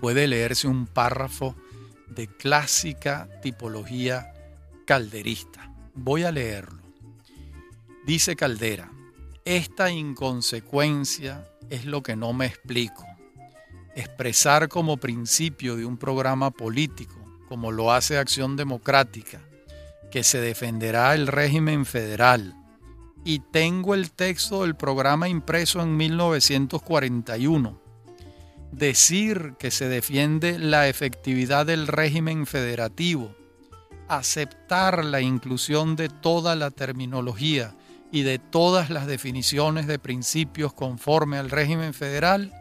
puede 0.00 0.26
leerse 0.26 0.68
un 0.68 0.86
párrafo 0.86 1.56
de 2.08 2.26
clásica 2.26 3.28
tipología 3.42 4.34
calderista. 4.84 5.72
Voy 5.94 6.24
a 6.24 6.32
leerlo. 6.32 6.83
Dice 8.06 8.36
Caldera, 8.36 8.90
esta 9.46 9.90
inconsecuencia 9.90 11.48
es 11.70 11.86
lo 11.86 12.02
que 12.02 12.16
no 12.16 12.34
me 12.34 12.44
explico. 12.44 13.06
Expresar 13.94 14.68
como 14.68 14.98
principio 14.98 15.74
de 15.76 15.86
un 15.86 15.96
programa 15.96 16.50
político, 16.50 17.14
como 17.48 17.72
lo 17.72 17.92
hace 17.92 18.18
Acción 18.18 18.56
Democrática, 18.56 19.40
que 20.10 20.22
se 20.22 20.38
defenderá 20.38 21.14
el 21.14 21.26
régimen 21.26 21.86
federal, 21.86 22.54
y 23.24 23.38
tengo 23.38 23.94
el 23.94 24.10
texto 24.10 24.62
del 24.62 24.76
programa 24.76 25.26
impreso 25.30 25.80
en 25.80 25.96
1941. 25.96 27.80
Decir 28.70 29.54
que 29.58 29.70
se 29.70 29.88
defiende 29.88 30.58
la 30.58 30.88
efectividad 30.88 31.64
del 31.64 31.86
régimen 31.86 32.44
federativo, 32.44 33.34
aceptar 34.08 35.06
la 35.06 35.22
inclusión 35.22 35.96
de 35.96 36.10
toda 36.10 36.54
la 36.54 36.70
terminología, 36.70 37.74
y 38.14 38.22
de 38.22 38.38
todas 38.38 38.90
las 38.90 39.08
definiciones 39.08 39.88
de 39.88 39.98
principios 39.98 40.72
conforme 40.72 41.36
al 41.36 41.50
régimen 41.50 41.92
federal 41.92 42.54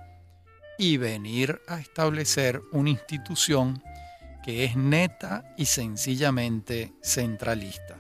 y 0.79 0.97
venir 0.97 1.61
a 1.67 1.79
establecer 1.79 2.59
una 2.71 2.89
institución 2.89 3.83
que 4.43 4.63
es 4.63 4.75
neta 4.75 5.53
y 5.55 5.65
sencillamente 5.65 6.91
centralista. 7.03 7.99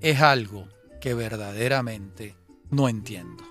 Es 0.00 0.20
algo 0.20 0.66
que 1.00 1.14
verdaderamente 1.14 2.34
no 2.70 2.88
entiendo. 2.88 3.44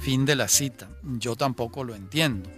Fin 0.00 0.24
de 0.24 0.34
la 0.34 0.48
cita. 0.48 0.88
Yo 1.02 1.36
tampoco 1.36 1.84
lo 1.84 1.94
entiendo. 1.94 2.50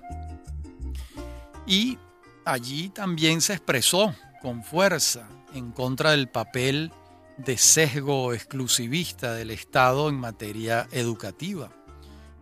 Y 1.66 1.98
allí 2.44 2.90
también 2.90 3.40
se 3.40 3.54
expresó 3.54 4.14
con 4.40 4.62
fuerza 4.62 5.26
en 5.52 5.72
contra 5.72 6.12
del 6.12 6.28
papel 6.28 6.92
de 7.36 7.58
sesgo 7.58 8.32
exclusivista 8.32 9.34
del 9.34 9.50
Estado 9.50 10.08
en 10.08 10.16
materia 10.16 10.88
educativa, 10.92 11.70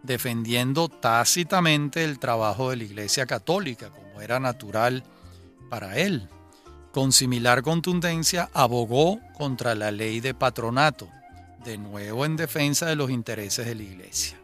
defendiendo 0.02 0.88
tácitamente 0.88 2.04
el 2.04 2.18
trabajo 2.18 2.70
de 2.70 2.76
la 2.76 2.84
Iglesia 2.84 3.26
Católica, 3.26 3.90
como 3.90 4.20
era 4.20 4.38
natural 4.40 5.04
para 5.70 5.96
él. 5.96 6.28
Con 6.92 7.12
similar 7.12 7.62
contundencia 7.62 8.50
abogó 8.52 9.18
contra 9.32 9.74
la 9.74 9.90
ley 9.90 10.20
de 10.20 10.34
patronato, 10.34 11.08
de 11.64 11.78
nuevo 11.78 12.26
en 12.26 12.36
defensa 12.36 12.86
de 12.86 12.96
los 12.96 13.10
intereses 13.10 13.64
de 13.66 13.74
la 13.74 13.82
Iglesia. 13.82 14.36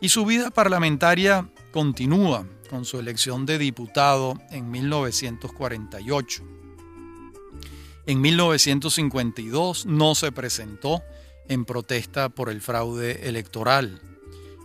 Y 0.00 0.10
su 0.10 0.24
vida 0.24 0.50
parlamentaria 0.50 1.48
continúa 1.72 2.46
con 2.70 2.84
su 2.84 3.00
elección 3.00 3.46
de 3.46 3.58
diputado 3.58 4.40
en 4.50 4.70
1948. 4.70 6.59
En 8.06 8.20
1952 8.20 9.86
no 9.86 10.14
se 10.14 10.30
presentó 10.32 11.02
en 11.48 11.64
protesta 11.64 12.28
por 12.28 12.48
el 12.48 12.60
fraude 12.60 13.28
electoral. 13.28 14.00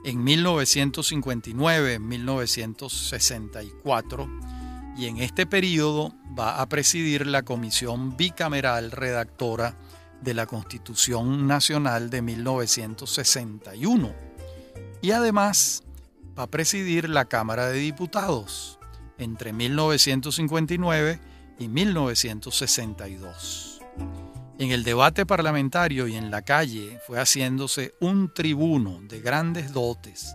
En 0.05 0.23
1959, 0.23 1.99
1964 1.99 4.29
y 4.97 5.07
en 5.07 5.17
este 5.17 5.45
periodo 5.45 6.13
va 6.37 6.61
a 6.61 6.69
presidir 6.69 7.27
la 7.27 7.43
comisión 7.43 8.15
bicameral 8.15 8.91
redactora 8.91 9.77
de 10.21 10.33
la 10.33 10.45
Constitución 10.45 11.47
Nacional 11.47 12.09
de 12.09 12.21
1961 12.21 14.15
y 15.01 15.11
además 15.11 15.83
va 16.37 16.43
a 16.43 16.47
presidir 16.47 17.09
la 17.09 17.25
Cámara 17.25 17.67
de 17.67 17.79
Diputados 17.79 18.79
entre 19.17 19.53
1959 19.53 21.19
y 21.59 21.67
1962. 21.67 23.81
En 24.57 24.71
el 24.71 24.83
debate 24.83 25.25
parlamentario 25.25 26.07
y 26.07 26.15
en 26.15 26.31
la 26.31 26.41
calle 26.41 26.99
fue 27.05 27.19
haciéndose 27.19 27.93
un 27.99 28.33
tribuno 28.33 28.99
de 29.01 29.19
grandes 29.19 29.73
dotes, 29.73 30.33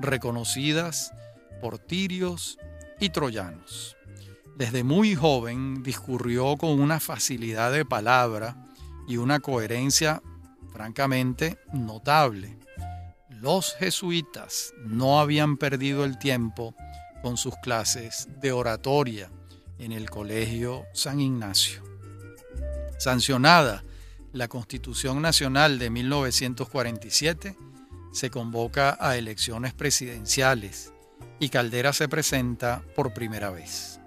reconocidas 0.00 1.12
por 1.60 1.78
tirios 1.78 2.58
y 3.00 3.10
troyanos. 3.10 3.96
Desde 4.56 4.84
muy 4.84 5.14
joven 5.14 5.82
discurrió 5.82 6.56
con 6.56 6.80
una 6.80 7.00
facilidad 7.00 7.72
de 7.72 7.84
palabra 7.84 8.56
y 9.08 9.16
una 9.16 9.40
coherencia 9.40 10.22
francamente 10.72 11.58
notable. 11.72 12.58
Los 13.28 13.74
jesuitas 13.74 14.72
no 14.78 15.20
habían 15.20 15.56
perdido 15.56 16.04
el 16.04 16.18
tiempo 16.18 16.74
con 17.22 17.36
sus 17.36 17.54
clases 17.56 18.28
de 18.40 18.52
oratoria 18.52 19.30
en 19.78 19.92
el 19.92 20.10
Colegio 20.10 20.84
San 20.92 21.20
Ignacio. 21.20 21.82
Sancionada 22.98 23.84
la 24.36 24.48
Constitución 24.48 25.22
Nacional 25.22 25.78
de 25.78 25.90
1947, 25.90 27.56
se 28.12 28.30
convoca 28.30 28.96
a 29.00 29.16
elecciones 29.16 29.72
presidenciales 29.72 30.92
y 31.40 31.48
Caldera 31.48 31.92
se 31.92 32.08
presenta 32.08 32.82
por 32.94 33.12
primera 33.14 33.50
vez. 33.50 34.00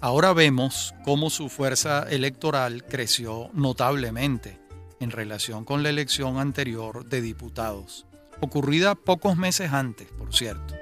Ahora 0.00 0.32
vemos 0.32 0.94
cómo 1.04 1.30
su 1.30 1.48
fuerza 1.48 2.06
electoral 2.10 2.84
creció 2.84 3.50
notablemente 3.52 4.58
en 5.00 5.10
relación 5.10 5.64
con 5.64 5.82
la 5.82 5.90
elección 5.90 6.38
anterior 6.38 7.06
de 7.06 7.20
diputados, 7.20 8.06
ocurrida 8.40 8.94
pocos 8.94 9.36
meses 9.36 9.72
antes, 9.72 10.08
por 10.18 10.34
cierto. 10.34 10.81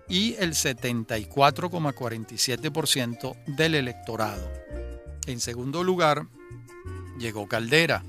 y 0.09 0.35
el 0.39 0.51
74,47% 0.51 3.37
del 3.47 3.75
electorado. 3.75 4.51
En 5.25 5.39
segundo 5.39 5.85
lugar, 5.85 6.27
llegó 7.17 7.47
Caldera, 7.47 8.03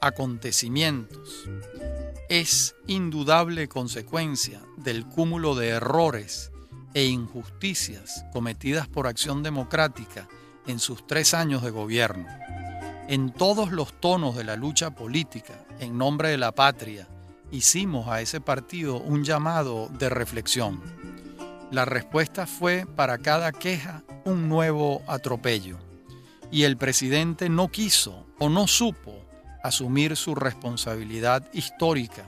acontecimientos 0.00 1.48
es 2.28 2.76
indudable 2.86 3.68
consecuencia 3.68 4.60
del 4.76 5.04
cúmulo 5.04 5.56
de 5.56 5.70
errores 5.70 6.49
e 6.94 7.06
injusticias 7.06 8.24
cometidas 8.32 8.88
por 8.88 9.06
Acción 9.06 9.42
Democrática 9.42 10.28
en 10.66 10.78
sus 10.78 11.06
tres 11.06 11.34
años 11.34 11.62
de 11.62 11.70
gobierno. 11.70 12.26
En 13.08 13.32
todos 13.32 13.72
los 13.72 13.92
tonos 14.00 14.36
de 14.36 14.44
la 14.44 14.56
lucha 14.56 14.90
política, 14.90 15.64
en 15.80 15.98
nombre 15.98 16.28
de 16.28 16.38
la 16.38 16.52
patria, 16.52 17.08
hicimos 17.50 18.08
a 18.08 18.20
ese 18.20 18.40
partido 18.40 18.98
un 18.98 19.24
llamado 19.24 19.88
de 19.88 20.08
reflexión. 20.08 20.80
La 21.70 21.84
respuesta 21.84 22.46
fue 22.46 22.86
para 22.96 23.18
cada 23.18 23.52
queja 23.52 24.02
un 24.24 24.48
nuevo 24.48 25.02
atropello. 25.06 25.78
Y 26.52 26.64
el 26.64 26.76
presidente 26.76 27.48
no 27.48 27.68
quiso 27.68 28.26
o 28.38 28.48
no 28.48 28.66
supo 28.66 29.24
asumir 29.62 30.16
su 30.16 30.34
responsabilidad 30.34 31.48
histórica, 31.52 32.24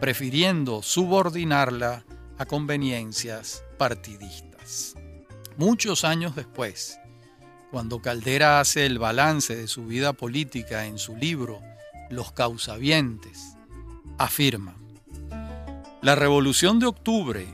prefiriendo 0.00 0.82
subordinarla 0.82 2.04
a 2.38 2.46
conveniencias 2.46 3.62
partidistas. 3.82 4.94
Muchos 5.56 6.04
años 6.04 6.36
después, 6.36 7.00
cuando 7.72 8.00
Caldera 8.00 8.60
hace 8.60 8.86
el 8.86 9.00
balance 9.00 9.56
de 9.56 9.66
su 9.66 9.86
vida 9.86 10.12
política 10.12 10.86
en 10.86 10.98
su 10.98 11.16
libro 11.16 11.60
Los 12.08 12.30
causavientes, 12.30 13.56
afirma, 14.18 14.76
la 16.00 16.14
revolución 16.14 16.78
de 16.78 16.86
octubre, 16.86 17.48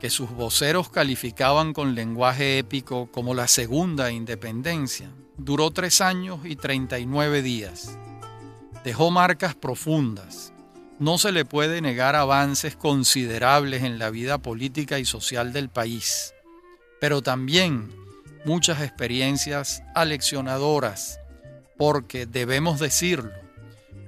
que 0.00 0.10
sus 0.10 0.30
voceros 0.32 0.90
calificaban 0.90 1.72
con 1.72 1.94
lenguaje 1.94 2.58
épico 2.58 3.10
como 3.10 3.32
la 3.32 3.48
segunda 3.48 4.10
independencia, 4.10 5.10
duró 5.38 5.70
tres 5.70 6.02
años 6.02 6.40
y 6.44 6.56
39 6.56 7.40
días 7.40 7.96
dejó 8.84 9.10
marcas 9.10 9.54
profundas. 9.54 10.52
No 11.00 11.16
se 11.16 11.32
le 11.32 11.46
puede 11.46 11.80
negar 11.80 12.14
avances 12.14 12.76
considerables 12.76 13.84
en 13.84 13.98
la 13.98 14.10
vida 14.10 14.36
política 14.36 14.98
y 14.98 15.06
social 15.06 15.54
del 15.54 15.70
país, 15.70 16.34
pero 17.00 17.22
también 17.22 17.90
muchas 18.44 18.82
experiencias 18.82 19.82
aleccionadoras, 19.94 21.18
porque 21.78 22.26
debemos 22.26 22.78
decirlo, 22.78 23.32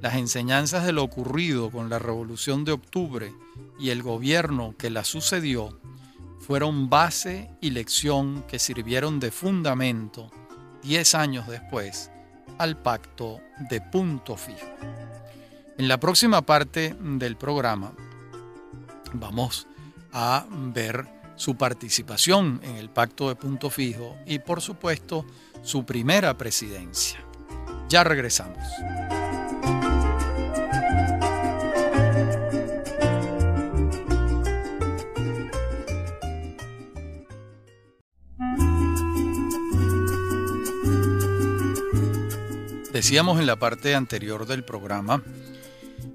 las 0.03 0.17
enseñanzas 0.17 0.85
de 0.85 0.93
lo 0.93 1.03
ocurrido 1.03 1.71
con 1.71 1.89
la 1.89 1.99
Revolución 1.99 2.67
de 2.67 2.73
Octubre 2.73 3.33
y 3.81 3.89
el 3.89 4.03
gobierno 4.03 4.75
que 4.77 4.91
la 4.91 5.05
sucedió 5.05 5.81
fueron 6.41 6.91
base 6.91 7.49
y 7.63 7.71
lección 7.71 8.43
que 8.43 8.59
sirvieron 8.59 9.19
de 9.19 9.31
fundamento 9.31 10.31
diez 10.83 11.15
años 11.15 11.49
después 11.49 12.11
al 12.59 12.77
pacto 12.77 13.41
de 13.71 13.81
punto 13.81 14.37
fijo. 14.37 14.69
En 15.79 15.89
la 15.89 15.99
próxima 15.99 16.43
parte 16.43 16.95
del 17.01 17.37
programa 17.37 17.93
vamos 19.15 19.67
a 20.13 20.47
ver 20.51 21.07
su 21.37 21.57
participación 21.57 22.61
en 22.63 22.77
el 22.77 22.91
pacto 22.91 23.29
de 23.29 23.37
punto 23.37 23.71
fijo 23.71 24.17
y 24.27 24.39
por 24.39 24.61
supuesto 24.61 25.25
su 25.63 25.85
primera 25.85 26.37
presidencia. 26.37 27.21
Ya 27.89 28.05
regresamos. 28.05 28.59
Decíamos 42.93 43.41
en 43.41 43.47
la 43.47 43.57
parte 43.57 43.95
anterior 43.95 44.47
del 44.47 44.65
programa 44.65 45.23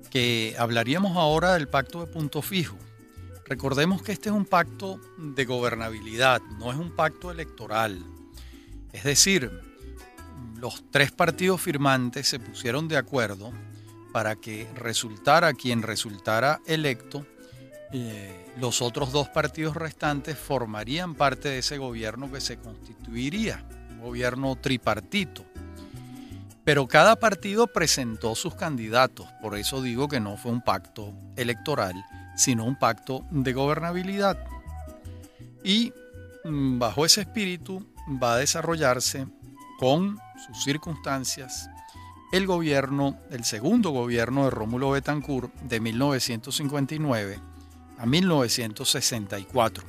que 0.08 0.56
hablaríamos 0.58 1.18
ahora 1.18 1.54
del 1.54 1.68
pacto 1.68 2.06
de 2.06 2.12
punto 2.12 2.42
fijo. 2.42 2.78
Recordemos 3.46 4.02
que 4.02 4.12
este 4.12 4.30
es 4.30 4.36
un 4.36 4.46
pacto 4.46 5.00
de 5.18 5.46
gobernabilidad, 5.46 6.42
no 6.60 6.72
es 6.72 6.78
un 6.78 6.96
pacto 6.96 7.32
electoral. 7.32 8.04
Es 8.92 9.04
decir, 9.04 9.52
los 10.58 10.84
tres 10.92 11.12
partidos 11.12 11.62
firmantes 11.62 12.28
se 12.28 12.40
pusieron 12.40 12.88
de 12.88 12.98
acuerdo 12.98 13.52
para 14.12 14.36
que 14.36 14.68
resultara 14.76 15.54
quien 15.54 15.82
resultara 15.82 16.60
electo, 16.66 17.26
eh, 17.94 18.46
los 18.60 18.82
otros 18.82 19.12
dos 19.12 19.30
partidos 19.30 19.76
restantes 19.76 20.38
formarían 20.38 21.16
parte 21.16 21.50
de 21.50 21.60
ese 21.60 21.78
gobierno 21.78 22.32
que 22.32 22.42
se 22.42 22.58
constituiría, 22.58 23.64
un 23.92 24.02
gobierno 24.02 24.56
tripartito. 24.56 25.46
Pero 26.68 26.86
cada 26.86 27.16
partido 27.16 27.68
presentó 27.68 28.36
sus 28.36 28.54
candidatos, 28.54 29.26
por 29.42 29.56
eso 29.58 29.82
digo 29.82 30.10
que 30.10 30.20
no 30.20 30.36
fue 30.36 30.52
un 30.52 30.62
pacto 30.62 31.14
electoral, 31.38 31.96
sino 32.36 32.66
un 32.66 32.78
pacto 32.78 33.24
de 33.32 33.54
gobernabilidad. 33.54 34.38
Y 35.64 35.94
mm, 36.44 36.78
bajo 36.78 37.06
ese 37.06 37.22
espíritu 37.22 37.88
va 38.22 38.34
a 38.34 38.38
desarrollarse 38.40 39.28
con 39.80 40.20
sus 40.46 40.62
circunstancias 40.66 41.70
el 42.34 42.46
gobierno, 42.46 43.18
el 43.32 43.46
segundo 43.46 43.92
gobierno 43.92 44.44
de 44.44 44.50
Rómulo 44.50 44.92
Betancourt 44.92 45.54
de 45.62 45.80
1959 45.80 47.40
a 47.98 48.06
1964, 48.06 49.86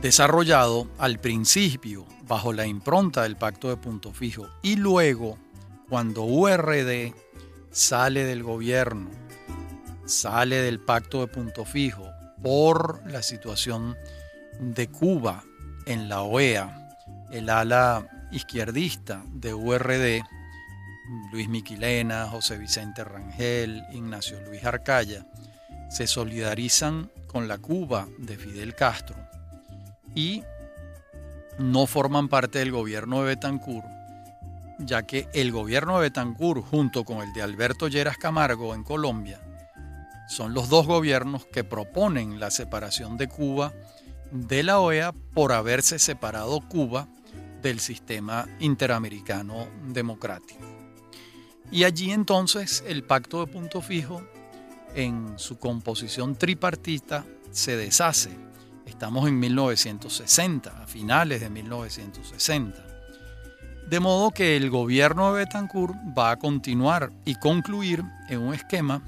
desarrollado 0.00 0.88
al 0.96 1.18
principio 1.18 2.06
bajo 2.26 2.54
la 2.54 2.66
impronta 2.66 3.24
del 3.24 3.36
pacto 3.36 3.68
de 3.68 3.76
punto 3.76 4.14
fijo 4.14 4.48
y 4.62 4.76
luego 4.76 5.43
cuando 5.88 6.24
URD 6.24 7.12
sale 7.70 8.24
del 8.24 8.42
gobierno, 8.42 9.10
sale 10.06 10.56
del 10.56 10.80
pacto 10.80 11.20
de 11.20 11.26
punto 11.26 11.64
fijo 11.64 12.08
por 12.42 13.02
la 13.10 13.22
situación 13.22 13.96
de 14.60 14.88
Cuba 14.88 15.42
en 15.86 16.08
la 16.08 16.22
OEA, 16.22 16.96
el 17.30 17.50
ala 17.50 18.28
izquierdista 18.32 19.22
de 19.32 19.54
URD, 19.54 20.22
Luis 21.32 21.48
Miquilena, 21.48 22.26
José 22.26 22.56
Vicente 22.58 23.04
Rangel, 23.04 23.84
Ignacio 23.92 24.40
Luis 24.40 24.64
Arcaya, 24.64 25.26
se 25.90 26.06
solidarizan 26.06 27.10
con 27.26 27.46
la 27.48 27.58
Cuba 27.58 28.06
de 28.18 28.36
Fidel 28.36 28.74
Castro 28.74 29.16
y 30.14 30.42
no 31.58 31.86
forman 31.86 32.28
parte 32.28 32.58
del 32.58 32.72
gobierno 32.72 33.20
de 33.20 33.26
Betancourt 33.34 33.93
ya 34.78 35.02
que 35.04 35.28
el 35.34 35.52
gobierno 35.52 35.96
de 35.96 36.08
Betancourt 36.08 36.64
junto 36.64 37.04
con 37.04 37.18
el 37.18 37.32
de 37.32 37.42
Alberto 37.42 37.88
Lleras 37.88 38.18
Camargo 38.18 38.74
en 38.74 38.84
Colombia 38.84 39.40
son 40.28 40.54
los 40.54 40.68
dos 40.68 40.86
gobiernos 40.86 41.44
que 41.46 41.64
proponen 41.64 42.40
la 42.40 42.50
separación 42.50 43.16
de 43.16 43.28
Cuba 43.28 43.72
de 44.30 44.62
la 44.62 44.80
OEA 44.80 45.12
por 45.12 45.52
haberse 45.52 45.98
separado 45.98 46.60
Cuba 46.60 47.08
del 47.62 47.78
sistema 47.78 48.46
interamericano 48.58 49.68
democrático. 49.88 50.64
Y 51.70 51.84
allí 51.84 52.10
entonces 52.10 52.84
el 52.86 53.04
pacto 53.04 53.44
de 53.44 53.52
punto 53.52 53.80
fijo 53.80 54.22
en 54.94 55.38
su 55.38 55.58
composición 55.58 56.36
tripartita 56.36 57.24
se 57.50 57.76
deshace. 57.76 58.30
Estamos 58.86 59.28
en 59.28 59.38
1960, 59.38 60.82
a 60.82 60.86
finales 60.86 61.40
de 61.40 61.50
1960. 61.50 62.93
De 63.88 64.00
modo 64.00 64.30
que 64.30 64.56
el 64.56 64.70
gobierno 64.70 65.32
de 65.32 65.44
Betancourt 65.44 65.94
va 66.16 66.30
a 66.30 66.38
continuar 66.38 67.12
y 67.26 67.34
concluir 67.34 68.02
en 68.28 68.40
un 68.40 68.54
esquema 68.54 69.02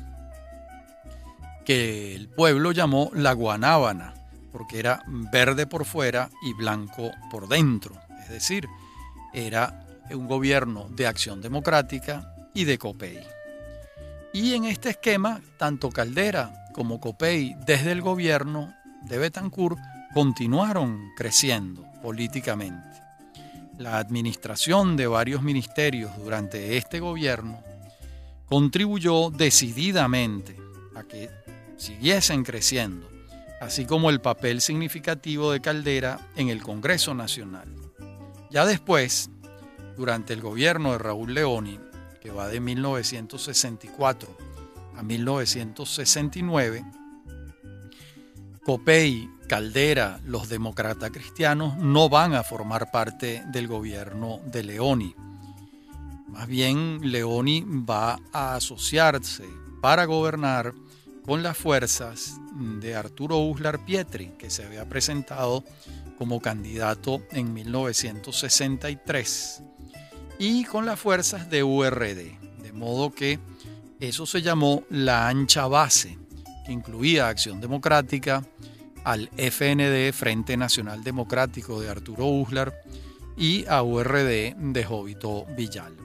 que 1.65 2.15
el 2.15 2.29
pueblo 2.29 2.73
llamó 2.73 3.11
la 3.15 3.33
guanábana, 3.33 4.13
porque 4.53 4.79
era 4.79 5.03
verde 5.07 5.67
por 5.67 5.87
fuera 5.87 6.29
y 6.43 6.53
blanco 6.53 7.11
por 7.31 7.49
dentro. 7.49 7.97
Es 8.23 8.29
decir, 8.29 8.69
era 9.33 9.83
un 10.11 10.29
gobierno 10.29 10.89
de 10.91 11.07
acción 11.07 11.41
democrática 11.41 12.35
y 12.53 12.65
de 12.65 12.77
COPEI. 12.77 13.21
Y 14.35 14.53
en 14.55 14.67
este 14.67 14.91
esquema, 14.91 15.41
tanto 15.57 15.91
Caldera 15.91 16.53
como 16.75 17.01
COPEI 17.01 17.57
desde 17.67 17.93
el 17.93 18.03
gobierno 18.03 18.75
de 19.03 19.17
Betancourt 19.17 19.79
continuaron 20.13 21.13
creciendo 21.17 21.83
políticamente 22.03 23.06
la 23.79 23.99
administración 23.99 24.97
de 24.97 25.07
varios 25.07 25.43
ministerios 25.43 26.11
durante 26.19 26.77
este 26.77 27.01
gobierno 27.01 27.63
contribuyó 28.47 29.31
decididamente 29.31 30.57
a 30.95 31.03
que 31.03 31.31
siguiesen 31.77 32.45
creciendo, 32.45 33.09
así 33.61 33.85
como 33.85 34.09
el 34.11 34.21
papel 34.21 34.61
significativo 34.61 35.53
de 35.53 35.61
Caldera 35.61 36.21
en 36.37 36.49
el 36.49 36.63
Congreso 36.63 37.15
Nacional. 37.15 37.69
Ya 38.51 38.65
después, 38.65 39.31
durante 39.97 40.33
el 40.33 40.41
gobierno 40.41 40.93
de 40.93 40.99
Raúl 40.99 41.35
Leoni, 41.35 41.79
que 42.21 42.31
va 42.31 42.49
de 42.49 42.61
1964 42.61 44.37
a 44.97 45.03
1969, 45.03 46.85
Copey 48.65 49.29
Caldera, 49.47 50.21
los 50.25 50.49
demócratas 50.49 51.11
cristianos, 51.11 51.77
no 51.77 52.09
van 52.09 52.35
a 52.35 52.43
formar 52.43 52.91
parte 52.91 53.45
del 53.53 53.69
gobierno 53.69 54.41
de 54.47 54.65
Leoni. 54.65 55.15
Más 56.29 56.49
bien, 56.49 57.01
Leoni 57.03 57.65
va 57.67 58.19
a 58.33 58.57
asociarse 58.57 59.45
para 59.81 60.05
gobernar 60.05 60.75
con 61.25 61.43
las 61.43 61.57
fuerzas 61.57 62.39
de 62.81 62.95
Arturo 62.95 63.39
Uslar 63.39 63.85
Pietri, 63.85 64.33
que 64.39 64.51
se 64.51 64.65
había 64.65 64.89
presentado 64.89 65.65
como 66.19 66.41
candidato 66.41 67.23
en 67.31 67.53
1963, 67.53 69.63
y 70.39 70.65
con 70.65 70.87
las 70.87 70.99
fuerzas 70.99 71.51
de 71.51 71.63
URD. 71.63 72.39
De 72.63 72.73
modo 72.73 73.13
que 73.13 73.39
eso 74.01 74.27
se 74.27 74.43
llamó 74.43 74.83
la 74.91 75.29
ancha 75.29 75.67
base, 75.67 76.19
que 76.65 76.73
incluía 76.73 77.29
Acción 77.29 77.61
Democrática, 77.61 78.45
al 79.07 79.31
FND, 79.37 80.13
Frente 80.13 80.57
Nacional 80.57 81.05
Democrático 81.05 81.81
de 81.81 81.89
Arturo 81.89 82.27
Uslar, 82.27 82.75
y 83.37 83.65
a 83.67 83.83
URD 83.85 84.57
de 84.57 84.85
Jovito 84.85 85.47
Villalba. 85.57 86.03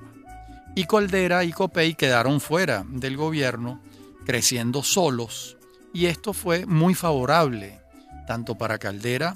Y 0.75 0.85
Coldera 0.85 1.43
y 1.43 1.51
Copey 1.51 1.95
quedaron 1.95 2.39
fuera 2.39 2.85
del 2.87 3.17
gobierno, 3.17 3.81
creciendo 4.23 4.83
solos, 4.83 5.57
y 5.93 6.05
esto 6.05 6.31
fue 6.33 6.67
muy 6.67 6.93
favorable, 6.93 7.81
tanto 8.27 8.55
para 8.55 8.77
Caldera 8.77 9.35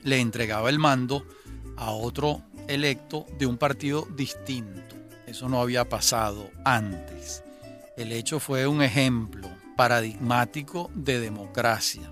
le 0.04 0.20
entregaba 0.20 0.70
el 0.70 0.78
mando 0.78 1.26
a 1.78 1.90
otro 1.92 2.44
electo 2.68 3.26
de 3.40 3.48
un 3.48 3.58
partido 3.58 4.08
distinto 4.16 5.01
eso 5.32 5.50
no 5.50 5.62
había 5.62 5.88
pasado 5.88 6.52
antes. 6.64 7.44
El 7.98 8.12
hecho 8.12 8.40
fue 8.40 8.68
un 8.68 8.82
ejemplo 8.82 9.50
paradigmático 9.76 10.92
de 10.94 11.20
democracia. 11.20 12.12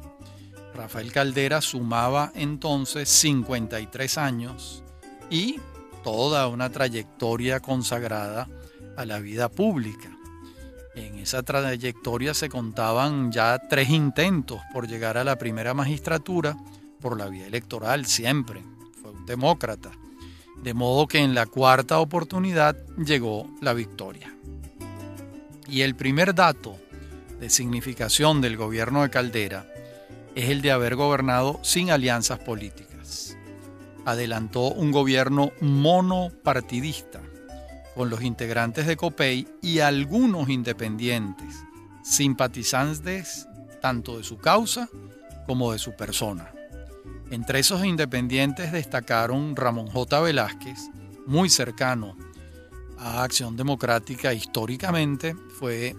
Rafael 0.73 1.11
Caldera 1.11 1.61
sumaba 1.61 2.31
entonces 2.33 3.09
53 3.09 4.17
años 4.17 4.83
y 5.29 5.59
toda 6.03 6.47
una 6.47 6.69
trayectoria 6.69 7.59
consagrada 7.59 8.47
a 8.95 9.05
la 9.05 9.19
vida 9.19 9.49
pública. 9.49 10.09
En 10.95 11.19
esa 11.19 11.43
trayectoria 11.43 12.33
se 12.33 12.49
contaban 12.49 13.31
ya 13.31 13.59
tres 13.69 13.89
intentos 13.89 14.61
por 14.73 14.87
llegar 14.87 15.17
a 15.17 15.23
la 15.25 15.37
primera 15.37 15.73
magistratura 15.73 16.57
por 17.01 17.17
la 17.17 17.27
vía 17.27 17.47
electoral 17.47 18.05
siempre. 18.05 18.63
Fue 19.01 19.11
un 19.11 19.25
demócrata. 19.25 19.91
De 20.63 20.73
modo 20.73 21.07
que 21.07 21.19
en 21.19 21.35
la 21.35 21.45
cuarta 21.45 21.99
oportunidad 21.99 22.75
llegó 22.97 23.49
la 23.61 23.73
victoria. 23.73 24.35
Y 25.69 25.81
el 25.81 25.95
primer 25.95 26.35
dato 26.35 26.77
de 27.39 27.49
significación 27.49 28.41
del 28.41 28.57
gobierno 28.57 29.03
de 29.03 29.09
Caldera 29.09 29.65
es 30.35 30.49
el 30.49 30.61
de 30.61 30.71
haber 30.71 30.95
gobernado 30.95 31.59
sin 31.63 31.91
alianzas 31.91 32.39
políticas. 32.39 33.37
Adelantó 34.05 34.71
un 34.71 34.91
gobierno 34.91 35.51
monopartidista 35.61 37.21
con 37.95 38.09
los 38.09 38.21
integrantes 38.21 38.87
de 38.87 38.97
COPEI 38.97 39.47
y 39.61 39.79
algunos 39.79 40.49
independientes, 40.49 41.55
simpatizantes 42.03 43.47
tanto 43.81 44.17
de 44.17 44.23
su 44.23 44.37
causa 44.37 44.89
como 45.45 45.71
de 45.71 45.79
su 45.79 45.95
persona. 45.95 46.51
Entre 47.31 47.59
esos 47.59 47.85
independientes 47.85 48.71
destacaron 48.71 49.55
Ramón 49.55 49.87
J. 49.87 50.19
Velázquez, 50.19 50.89
muy 51.27 51.49
cercano 51.49 52.17
a 52.97 53.23
Acción 53.23 53.55
Democrática 53.55 54.33
históricamente, 54.33 55.35
fue 55.59 55.95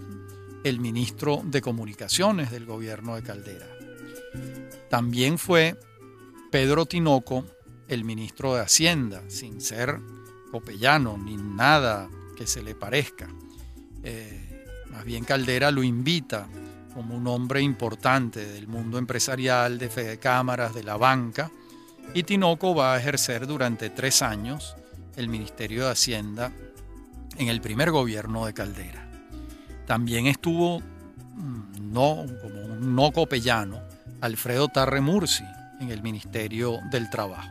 el 0.63 0.79
ministro 0.79 1.41
de 1.43 1.61
Comunicaciones 1.61 2.51
del 2.51 2.65
gobierno 2.65 3.15
de 3.15 3.23
Caldera. 3.23 3.65
También 4.89 5.37
fue 5.37 5.79
Pedro 6.51 6.85
Tinoco, 6.85 7.45
el 7.87 8.03
ministro 8.03 8.55
de 8.55 8.61
Hacienda, 8.61 9.23
sin 9.29 9.61
ser 9.61 9.99
copellano 10.51 11.17
ni 11.17 11.37
nada 11.37 12.09
que 12.35 12.45
se 12.45 12.61
le 12.61 12.75
parezca. 12.75 13.29
Eh, 14.03 14.65
más 14.89 15.05
bien 15.05 15.23
Caldera 15.23 15.71
lo 15.71 15.81
invita 15.81 16.47
como 16.93 17.15
un 17.15 17.27
hombre 17.27 17.61
importante 17.61 18.45
del 18.45 18.67
mundo 18.67 18.97
empresarial, 18.97 19.77
de 19.77 19.89
Fede 19.89 20.17
Cámaras, 20.19 20.73
de 20.73 20.83
la 20.83 20.97
banca, 20.97 21.51
y 22.13 22.23
Tinoco 22.23 22.75
va 22.75 22.93
a 22.93 22.99
ejercer 22.99 23.47
durante 23.47 23.89
tres 23.89 24.21
años 24.21 24.75
el 25.15 25.27
Ministerio 25.27 25.85
de 25.85 25.91
Hacienda 25.91 26.51
en 27.37 27.47
el 27.47 27.61
primer 27.61 27.91
gobierno 27.91 28.45
de 28.45 28.53
Caldera. 28.53 29.07
También 29.85 30.27
estuvo 30.27 30.79
mm, 30.79 31.93
no, 31.93 32.25
como 32.41 32.61
un 32.61 32.95
no 32.95 33.11
copellano 33.11 33.81
Alfredo 34.21 34.67
Tarre 34.67 35.01
Mursi 35.01 35.43
en 35.79 35.91
el 35.91 36.01
Ministerio 36.01 36.79
del 36.91 37.09
Trabajo. 37.09 37.49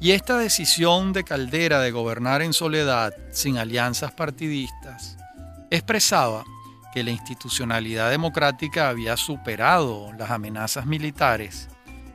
Y 0.00 0.10
esta 0.10 0.36
decisión 0.36 1.12
de 1.12 1.24
Caldera 1.24 1.80
de 1.80 1.90
gobernar 1.90 2.42
en 2.42 2.52
soledad, 2.52 3.14
sin 3.30 3.56
alianzas 3.56 4.12
partidistas, 4.12 5.16
expresaba 5.70 6.44
que 6.94 7.02
la 7.02 7.10
institucionalidad 7.10 8.08
democrática 8.08 8.88
había 8.88 9.16
superado 9.16 10.12
las 10.16 10.30
amenazas 10.30 10.86
militares, 10.86 11.68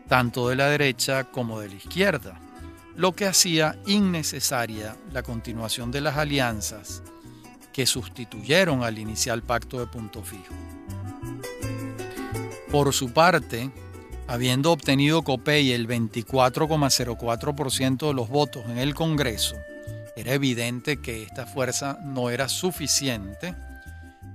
tanto 0.08 0.48
de 0.48 0.56
la 0.56 0.70
derecha 0.70 1.26
como 1.26 1.60
de 1.60 1.68
la 1.68 1.76
izquierda, 1.76 2.40
lo 2.96 3.12
que 3.12 3.26
hacía 3.26 3.78
innecesaria 3.88 4.96
la 5.12 5.22
continuación 5.22 5.92
de 5.92 6.00
las 6.00 6.16
alianzas 6.16 7.04
que 7.74 7.86
sustituyeron 7.86 8.84
al 8.84 9.00
inicial 9.00 9.44
pacto 9.44 9.82
de 9.82 9.88
punto 9.88 10.24
fijo. 10.24 10.56
Por 12.72 12.94
su 12.94 13.12
parte, 13.12 13.70
habiendo 14.28 14.72
obtenido 14.72 15.24
COPEI 15.24 15.74
el 15.74 15.90
24,04% 15.90 18.08
de 18.08 18.14
los 18.14 18.30
votos 18.30 18.64
en 18.70 18.78
el 18.78 18.96
Congreso, 18.96 19.58
era 20.16 20.32
evidente 20.32 21.02
que 21.02 21.24
esta 21.24 21.46
fuerza 21.46 22.00
no 22.02 22.30
era 22.30 22.48
suficiente 22.48 23.56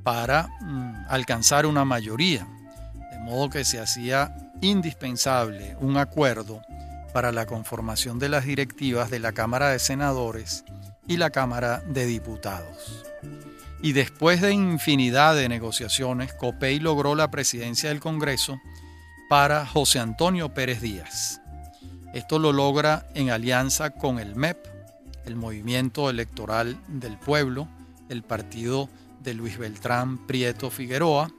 para 0.04 0.48
mm, 0.60 1.06
alcanzar 1.08 1.66
una 1.66 1.84
mayoría, 1.84 2.46
de 3.10 3.18
modo 3.18 3.50
que 3.50 3.64
se 3.64 3.80
hacía 3.80 4.36
indispensable 4.60 5.76
un 5.80 5.96
acuerdo 5.96 6.62
para 7.12 7.32
la 7.32 7.46
conformación 7.46 8.18
de 8.18 8.28
las 8.28 8.44
directivas 8.44 9.10
de 9.10 9.18
la 9.18 9.32
Cámara 9.32 9.70
de 9.70 9.78
Senadores 9.78 10.64
y 11.08 11.16
la 11.16 11.30
Cámara 11.30 11.82
de 11.86 12.06
Diputados. 12.06 13.04
Y 13.82 13.92
después 13.92 14.40
de 14.40 14.52
infinidad 14.52 15.34
de 15.34 15.48
negociaciones, 15.48 16.32
Copey 16.32 16.80
logró 16.80 17.14
la 17.14 17.30
presidencia 17.30 17.90
del 17.90 18.00
Congreso 18.00 18.60
para 19.28 19.66
José 19.66 20.00
Antonio 20.00 20.54
Pérez 20.54 20.80
Díaz. 20.80 21.40
Esto 22.14 22.38
lo 22.38 22.52
logra 22.52 23.06
en 23.14 23.30
alianza 23.30 23.90
con 23.90 24.18
el 24.18 24.36
MEP, 24.36 24.56
el 25.26 25.36
Movimiento 25.36 26.10
Electoral 26.10 26.78
del 26.88 27.18
Pueblo, 27.18 27.68
el 28.08 28.22
partido 28.22 28.88
de 29.24 29.34
Luis 29.34 29.58
Beltrán 29.58 30.18
Prieto 30.26 30.70
Figueroa 30.70 31.30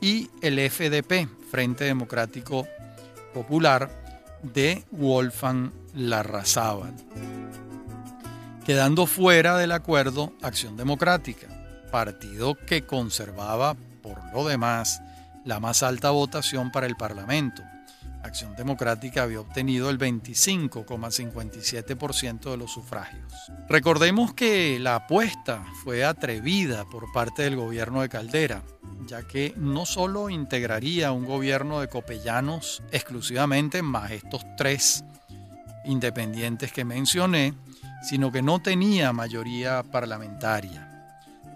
y 0.00 0.30
el 0.42 0.58
FDP, 0.70 1.28
Frente 1.50 1.84
Democrático 1.84 2.68
Popular, 3.32 3.90
de 4.42 4.84
Wolfgang 4.90 5.72
Larrazábal, 5.94 6.94
quedando 8.66 9.06
fuera 9.06 9.56
del 9.56 9.72
acuerdo 9.72 10.34
Acción 10.42 10.76
Democrática, 10.76 11.48
partido 11.90 12.54
que 12.54 12.84
conservaba 12.84 13.74
por 14.02 14.18
lo 14.32 14.46
demás 14.46 15.00
la 15.44 15.60
más 15.60 15.82
alta 15.82 16.10
votación 16.10 16.70
para 16.70 16.86
el 16.86 16.96
Parlamento. 16.96 17.62
Acción 18.24 18.56
Democrática 18.56 19.22
había 19.22 19.38
obtenido 19.40 19.90
el 19.90 19.98
25,57% 19.98 22.50
de 22.50 22.56
los 22.56 22.72
sufragios. 22.72 23.32
Recordemos 23.68 24.32
que 24.32 24.78
la 24.80 24.94
apuesta 24.96 25.66
fue 25.84 26.04
atrevida 26.04 26.86
por 26.86 27.12
parte 27.12 27.42
del 27.42 27.56
gobierno 27.56 28.00
de 28.00 28.08
Caldera, 28.08 28.62
ya 29.06 29.22
que 29.22 29.52
no 29.56 29.84
solo 29.84 30.30
integraría 30.30 31.12
un 31.12 31.26
gobierno 31.26 31.80
de 31.80 31.88
copellanos 31.88 32.82
exclusivamente, 32.90 33.82
más 33.82 34.10
estos 34.10 34.42
tres 34.56 35.04
independientes 35.84 36.72
que 36.72 36.86
mencioné, 36.86 37.52
sino 38.08 38.32
que 38.32 38.40
no 38.40 38.62
tenía 38.62 39.12
mayoría 39.12 39.82
parlamentaria 39.82 40.90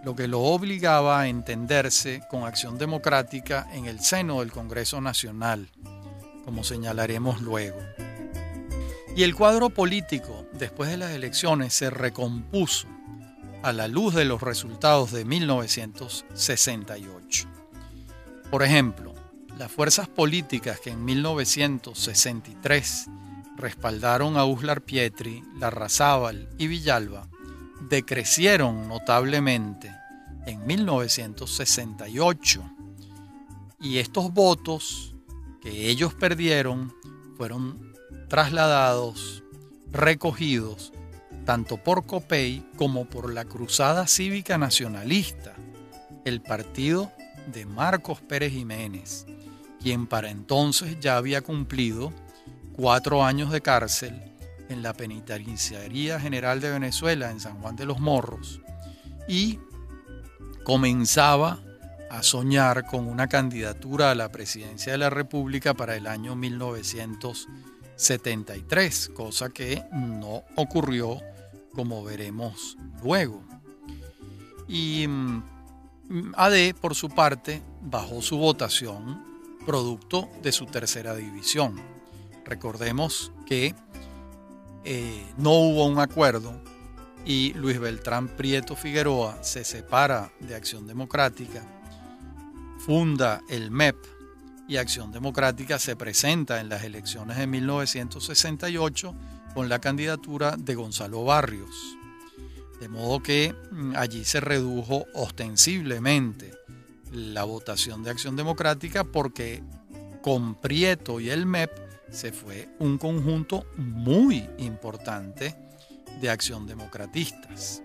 lo 0.04 0.14
que 0.14 0.28
lo 0.28 0.40
obligaba 0.40 1.20
a 1.20 1.28
entenderse 1.28 2.22
con 2.30 2.44
acción 2.44 2.78
democrática 2.78 3.66
en 3.72 3.86
el 3.86 4.00
seno 4.00 4.40
del 4.40 4.52
Congreso 4.52 5.00
Nacional, 5.00 5.68
como 6.48 6.64
señalaremos 6.64 7.42
luego. 7.42 7.78
Y 9.14 9.22
el 9.22 9.34
cuadro 9.34 9.68
político 9.68 10.46
después 10.54 10.88
de 10.88 10.96
las 10.96 11.10
elecciones 11.10 11.74
se 11.74 11.90
recompuso 11.90 12.88
a 13.62 13.74
la 13.74 13.86
luz 13.86 14.14
de 14.14 14.24
los 14.24 14.40
resultados 14.40 15.12
de 15.12 15.26
1968. 15.26 17.48
Por 18.50 18.62
ejemplo, 18.62 19.14
las 19.58 19.70
fuerzas 19.70 20.08
políticas 20.08 20.80
que 20.80 20.88
en 20.88 21.04
1963 21.04 23.08
respaldaron 23.58 24.38
a 24.38 24.46
Uslar 24.46 24.80
Pietri, 24.80 25.44
Larrazábal 25.58 26.48
y 26.56 26.68
Villalba 26.68 27.28
decrecieron 27.90 28.88
notablemente 28.88 29.94
en 30.46 30.66
1968 30.66 32.62
y 33.82 33.98
estos 33.98 34.32
votos 34.32 35.14
que 35.60 35.88
ellos 35.88 36.14
perdieron 36.14 36.94
fueron 37.36 37.92
trasladados, 38.28 39.42
recogidos, 39.90 40.92
tanto 41.44 41.78
por 41.78 42.04
COPEI 42.06 42.64
como 42.76 43.06
por 43.06 43.32
la 43.32 43.44
Cruzada 43.44 44.06
Cívica 44.06 44.58
Nacionalista, 44.58 45.54
el 46.24 46.42
partido 46.42 47.10
de 47.52 47.64
Marcos 47.64 48.20
Pérez 48.20 48.52
Jiménez, 48.52 49.26
quien 49.80 50.06
para 50.06 50.30
entonces 50.30 50.98
ya 51.00 51.16
había 51.16 51.40
cumplido 51.40 52.12
cuatro 52.72 53.24
años 53.24 53.50
de 53.50 53.62
cárcel 53.62 54.20
en 54.68 54.82
la 54.82 54.92
Penitenciaría 54.92 56.20
General 56.20 56.60
de 56.60 56.70
Venezuela 56.70 57.30
en 57.30 57.40
San 57.40 57.60
Juan 57.60 57.76
de 57.76 57.86
los 57.86 57.98
Morros 57.98 58.60
y 59.26 59.58
comenzaba 60.64 61.60
a 62.10 62.22
soñar 62.22 62.86
con 62.86 63.06
una 63.06 63.28
candidatura 63.28 64.10
a 64.10 64.14
la 64.14 64.30
presidencia 64.30 64.92
de 64.92 64.98
la 64.98 65.08
República 65.10 65.74
para 65.74 65.96
el 65.96 66.06
año 66.06 66.36
1973, 66.36 69.10
cosa 69.14 69.50
que 69.50 69.84
no 69.92 70.44
ocurrió 70.56 71.20
como 71.72 72.04
veremos 72.04 72.76
luego. 73.02 73.42
Y 74.66 75.06
mm, 75.08 75.42
AD, 76.36 76.74
por 76.80 76.94
su 76.94 77.08
parte, 77.08 77.62
bajó 77.82 78.22
su 78.22 78.38
votación 78.38 79.26
producto 79.64 80.28
de 80.42 80.52
su 80.52 80.66
tercera 80.66 81.14
división. 81.14 81.80
Recordemos 82.44 83.32
que 83.46 83.74
eh, 84.84 85.26
no 85.36 85.52
hubo 85.52 85.86
un 85.86 85.98
acuerdo 85.98 86.60
y 87.24 87.52
Luis 87.52 87.78
Beltrán 87.78 88.28
Prieto 88.28 88.74
Figueroa 88.74 89.42
se 89.42 89.64
separa 89.64 90.32
de 90.40 90.54
Acción 90.54 90.86
Democrática, 90.86 91.62
funda 92.88 93.42
el 93.50 93.70
MEP 93.70 93.96
y 94.66 94.78
Acción 94.78 95.12
Democrática 95.12 95.78
se 95.78 95.94
presenta 95.94 96.58
en 96.58 96.70
las 96.70 96.84
elecciones 96.84 97.36
de 97.36 97.46
1968 97.46 99.14
con 99.52 99.68
la 99.68 99.78
candidatura 99.78 100.56
de 100.56 100.74
Gonzalo 100.74 101.22
Barrios. 101.22 101.68
De 102.80 102.88
modo 102.88 103.22
que 103.22 103.54
mm, 103.72 103.92
allí 103.94 104.24
se 104.24 104.40
redujo 104.40 105.04
ostensiblemente 105.12 106.54
la 107.12 107.44
votación 107.44 108.02
de 108.02 108.08
Acción 108.08 108.36
Democrática 108.36 109.04
porque 109.04 109.62
con 110.22 110.54
Prieto 110.54 111.20
y 111.20 111.28
el 111.28 111.44
MEP 111.44 111.70
se 112.10 112.32
fue 112.32 112.70
un 112.78 112.96
conjunto 112.96 113.66
muy 113.76 114.48
importante 114.56 115.54
de 116.22 116.30
acción 116.30 116.66
democratistas. 116.66 117.82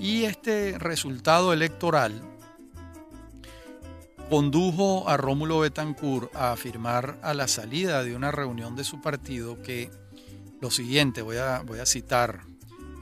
Y 0.00 0.24
este 0.24 0.78
resultado 0.78 1.52
electoral 1.52 2.22
condujo 4.28 5.08
a 5.08 5.16
Rómulo 5.16 5.60
Betancourt 5.60 6.34
a 6.34 6.52
afirmar 6.52 7.18
a 7.22 7.32
la 7.34 7.46
salida 7.46 8.02
de 8.02 8.16
una 8.16 8.32
reunión 8.32 8.74
de 8.74 8.84
su 8.84 9.00
partido 9.00 9.62
que 9.62 9.90
lo 10.60 10.70
siguiente, 10.70 11.22
voy 11.22 11.36
a, 11.36 11.62
voy 11.62 11.78
a 11.78 11.86
citar, 11.86 12.40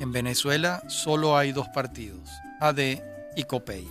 en 0.00 0.12
Venezuela 0.12 0.82
solo 0.88 1.36
hay 1.36 1.52
dos 1.52 1.68
partidos, 1.68 2.28
AD 2.60 2.78
y 3.36 3.44
COPEI, 3.44 3.88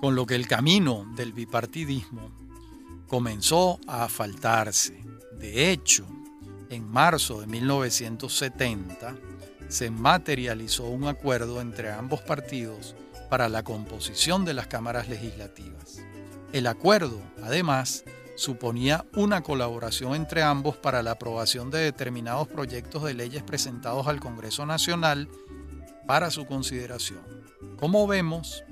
con 0.00 0.14
lo 0.14 0.26
que 0.26 0.34
el 0.34 0.48
camino 0.48 1.06
del 1.14 1.32
bipartidismo 1.32 2.32
comenzó 3.06 3.78
a 3.86 4.04
asfaltarse. 4.04 5.00
De 5.38 5.70
hecho, 5.70 6.06
en 6.70 6.90
marzo 6.90 7.40
de 7.40 7.46
1970 7.46 9.14
se 9.68 9.90
materializó 9.90 10.84
un 10.84 11.06
acuerdo 11.06 11.60
entre 11.60 11.92
ambos 11.92 12.22
partidos 12.22 12.96
para 13.28 13.48
la 13.48 13.62
composición 13.62 14.44
de 14.44 14.54
las 14.54 14.66
cámaras 14.66 15.08
legislativas. 15.08 15.98
El 16.52 16.66
acuerdo, 16.66 17.20
además, 17.42 18.04
suponía 18.36 19.04
una 19.14 19.42
colaboración 19.42 20.14
entre 20.14 20.42
ambos 20.42 20.76
para 20.76 21.02
la 21.02 21.12
aprobación 21.12 21.70
de 21.70 21.78
determinados 21.80 22.48
proyectos 22.48 23.02
de 23.02 23.14
leyes 23.14 23.42
presentados 23.42 24.06
al 24.06 24.20
Congreso 24.20 24.64
Nacional 24.64 25.28
para 26.06 26.30
su 26.30 26.46
consideración. 26.46 27.20
Como 27.78 28.06
vemos, 28.06 28.64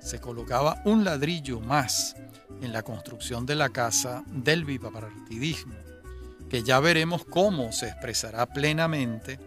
se 0.00 0.20
colocaba 0.20 0.80
un 0.84 1.04
ladrillo 1.04 1.60
más 1.60 2.16
en 2.62 2.72
la 2.72 2.82
construcción 2.82 3.44
de 3.44 3.56
la 3.56 3.68
casa 3.68 4.24
del 4.28 4.64
bipartidismo, 4.64 5.74
que 6.48 6.62
ya 6.62 6.80
veremos 6.80 7.24
cómo 7.24 7.72
se 7.72 7.88
expresará 7.88 8.46
plenamente 8.46 9.38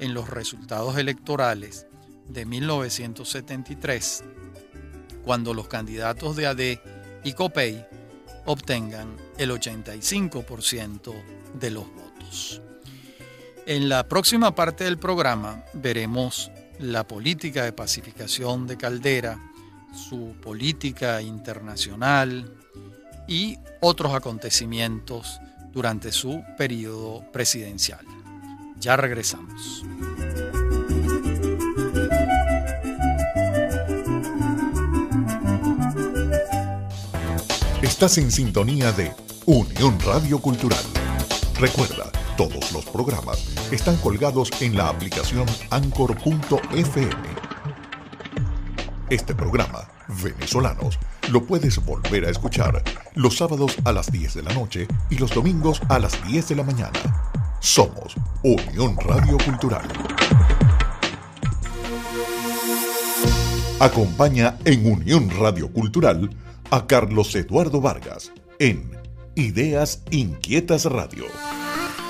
en 0.00 0.14
los 0.14 0.28
resultados 0.28 0.96
electorales 0.98 1.85
de 2.28 2.44
1973, 2.46 4.24
cuando 5.24 5.54
los 5.54 5.68
candidatos 5.68 6.36
de 6.36 6.46
AD 6.46 6.60
y 7.24 7.32
COPEI 7.32 7.84
obtengan 8.46 9.16
el 9.38 9.50
85% 9.50 11.14
de 11.58 11.70
los 11.70 11.84
votos. 11.92 12.62
En 13.66 13.88
la 13.88 14.06
próxima 14.08 14.54
parte 14.54 14.84
del 14.84 14.98
programa 14.98 15.64
veremos 15.74 16.50
la 16.78 17.06
política 17.06 17.64
de 17.64 17.72
pacificación 17.72 18.66
de 18.66 18.76
Caldera, 18.76 19.38
su 19.92 20.36
política 20.40 21.20
internacional 21.20 22.52
y 23.26 23.58
otros 23.80 24.14
acontecimientos 24.14 25.40
durante 25.72 26.12
su 26.12 26.42
periodo 26.56 27.24
presidencial. 27.32 28.06
Ya 28.78 28.96
regresamos. 28.96 29.84
Estás 37.86 38.18
en 38.18 38.30
sintonía 38.30 38.92
de 38.92 39.12
Unión 39.46 39.98
Radio 40.04 40.38
Cultural. 40.38 40.84
Recuerda, 41.58 42.10
todos 42.36 42.72
los 42.72 42.84
programas 42.84 43.48
están 43.70 43.96
colgados 43.98 44.50
en 44.60 44.76
la 44.76 44.88
aplicación 44.88 45.46
anchor.fm 45.70 47.36
este 49.08 49.36
programa, 49.36 49.88
Venezolanos, 50.20 50.98
lo 51.30 51.46
puedes 51.46 51.84
volver 51.84 52.24
a 52.24 52.30
escuchar 52.30 52.82
los 53.14 53.36
sábados 53.36 53.76
a 53.84 53.92
las 53.92 54.10
10 54.10 54.34
de 54.34 54.42
la 54.42 54.52
noche 54.52 54.88
y 55.10 55.18
los 55.18 55.32
domingos 55.32 55.80
a 55.88 56.00
las 56.00 56.20
10 56.26 56.48
de 56.48 56.56
la 56.56 56.64
mañana. 56.64 56.98
Somos 57.60 58.16
Unión 58.42 58.96
Radio 58.96 59.38
Cultural. 59.38 59.86
Acompaña 63.78 64.58
en 64.64 64.90
Unión 64.90 65.30
Radio 65.38 65.72
Cultural 65.72 66.28
a 66.70 66.86
Carlos 66.86 67.34
Eduardo 67.34 67.80
Vargas 67.80 68.32
en 68.58 68.90
Ideas 69.34 70.02
Inquietas 70.10 70.84
Radio. 70.86 71.24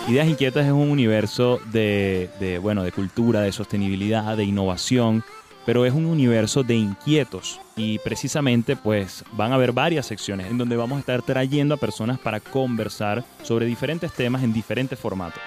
Ideas 0.08 0.28
Inquietas 0.28 0.66
es 0.66 0.72
un 0.72 0.90
universo 0.90 1.60
de, 1.72 2.30
de, 2.40 2.58
bueno, 2.58 2.82
de 2.82 2.92
cultura, 2.92 3.40
de 3.40 3.52
sostenibilidad, 3.52 4.36
de 4.36 4.44
innovación 4.44 5.24
pero 5.66 5.84
es 5.84 5.92
un 5.92 6.06
universo 6.06 6.62
de 6.62 6.76
inquietos 6.76 7.60
y 7.74 7.98
precisamente 7.98 8.76
pues 8.76 9.24
van 9.32 9.50
a 9.50 9.56
haber 9.56 9.72
varias 9.72 10.06
secciones 10.06 10.46
en 10.46 10.58
donde 10.58 10.76
vamos 10.76 10.96
a 10.96 11.00
estar 11.00 11.22
trayendo 11.22 11.74
a 11.74 11.78
personas 11.78 12.20
para 12.20 12.38
conversar 12.38 13.24
sobre 13.42 13.66
diferentes 13.66 14.12
temas 14.12 14.44
en 14.44 14.52
diferentes 14.52 14.96
formatos. 14.96 15.42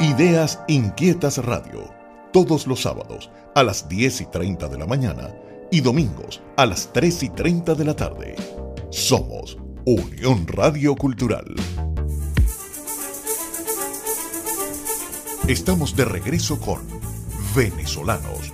Ideas 0.00 0.62
Inquietas 0.68 1.38
Radio, 1.38 1.90
todos 2.30 2.66
los 2.66 2.82
sábados 2.82 3.30
a 3.54 3.62
las 3.62 3.88
10 3.88 4.20
y 4.20 4.26
30 4.26 4.68
de 4.68 4.78
la 4.78 4.86
mañana 4.86 5.30
y 5.70 5.80
domingos 5.80 6.42
a 6.56 6.66
las 6.66 6.92
3 6.92 7.22
y 7.22 7.28
30 7.30 7.74
de 7.74 7.84
la 7.84 7.96
tarde. 7.96 8.36
Somos 8.90 9.58
Unión 9.84 10.46
Radio 10.46 10.94
Cultural. 10.94 11.54
Estamos 15.46 15.94
de 15.96 16.04
regreso 16.04 16.58
con 16.60 16.80
Venezolanos 17.54 18.52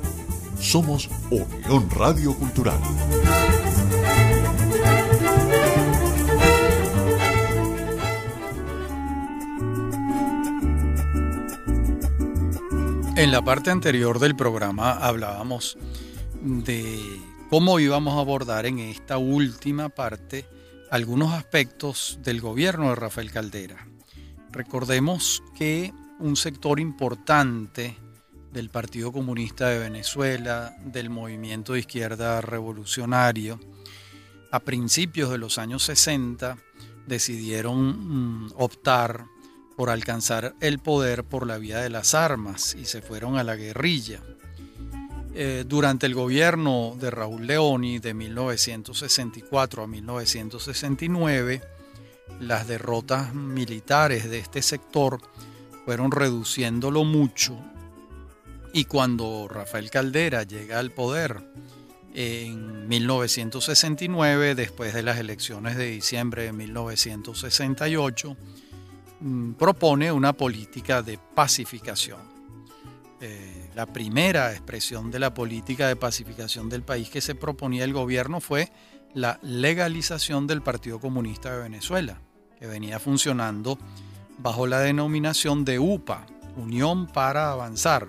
somos 0.61 1.09
Unión 1.31 1.89
Radio 1.91 2.35
Cultural. 2.35 2.79
En 13.17 13.33
la 13.33 13.43
parte 13.43 13.71
anterior 13.71 14.19
del 14.19 14.37
programa 14.37 14.93
hablábamos 14.93 15.77
de 16.43 17.21
cómo 17.51 17.81
íbamos 17.81 18.15
a 18.15 18.21
abordar 18.21 18.67
en 18.67 18.79
esta 18.79 19.19
última 19.19 19.89
parte 19.89 20.47
algunos 20.91 21.33
aspectos 21.33 22.19
del 22.23 22.41
gobierno 22.41 22.89
de 22.91 22.95
Rafael 22.97 23.31
Caldera. 23.31 23.87
Recordemos 24.51 25.43
que 25.57 25.93
un 26.19 26.37
sector 26.37 26.81
importante 26.81 27.97
del 28.53 28.71
Partido 28.71 29.13
Comunista 29.13 29.69
de 29.69 29.79
Venezuela, 29.79 30.77
del 30.85 31.11
movimiento 31.11 31.75
de 31.75 31.81
izquierda 31.81 32.41
revolucionario, 32.41 33.61
a 34.51 34.61
principios 34.61 35.31
de 35.31 35.39
los 35.39 35.59
años 35.59 35.85
60 35.85 36.57
decidieron 37.07 38.47
mm, 38.47 38.53
optar 38.57 39.27
por 39.77 39.91
alcanzar 39.91 40.55
el 40.61 40.79
poder 40.79 41.25
por 41.25 41.47
la 41.47 41.59
vía 41.59 41.79
de 41.79 41.91
las 41.91 42.15
armas 42.15 42.75
y 42.75 42.85
se 42.85 43.01
fueron 43.01 43.39
a 43.39 43.45
la 43.45 43.57
guerrilla. 43.57 44.21
Eh, 45.33 45.65
durante 45.67 46.07
el 46.07 46.15
gobierno 46.15 46.97
de 46.99 47.11
Raúl 47.11 47.47
Leoni 47.47 48.01
de 48.01 48.15
1964 48.15 49.85
a 49.85 49.87
1969, 49.87 51.63
las 52.41 52.67
derrotas 52.67 53.35
militares 53.35 54.29
de 54.29 54.39
este 54.39 54.63
sector 54.63 55.21
fueron 55.85 56.11
reduciéndolo 56.11 57.05
mucho 57.05 57.57
y 58.73 58.85
cuando 58.85 59.49
Rafael 59.49 59.91
Caldera 59.91 60.43
llega 60.45 60.79
al 60.79 60.91
poder 60.93 61.43
en 62.15 62.89
1969, 62.89 64.55
después 64.55 64.95
de 64.95 65.03
las 65.03 65.19
elecciones 65.19 65.77
de 65.77 65.87
diciembre 65.87 66.45
de 66.45 66.53
1968, 66.53 68.37
mm, 69.21 69.53
propone 69.53 70.11
una 70.11 70.33
política 70.33 71.03
de 71.03 71.19
pacificación. 71.35 72.21
Eh, 73.21 73.50
la 73.75 73.87
primera 73.87 74.53
expresión 74.53 75.11
de 75.11 75.19
la 75.19 75.35
política 75.35 75.89
de 75.89 75.97
pacificación 75.97 76.69
del 76.69 76.83
país 76.83 77.09
que 77.11 77.21
se 77.21 77.35
proponía 77.35 77.85
el 77.85 77.93
gobierno 77.93 78.41
fue 78.41 78.71
la 79.15 79.39
legalización 79.43 80.47
del 80.47 80.63
Partido 80.63 81.01
Comunista 81.01 81.53
de 81.53 81.63
Venezuela, 81.63 82.21
que 82.59 82.67
venía 82.67 82.99
funcionando 82.99 83.79
bajo 84.39 84.67
la 84.67 84.81
denominación 84.81 85.65
de 85.65 85.79
UPA, 85.79 86.27
Unión 86.57 87.07
para 87.07 87.53
Avanzar, 87.53 88.09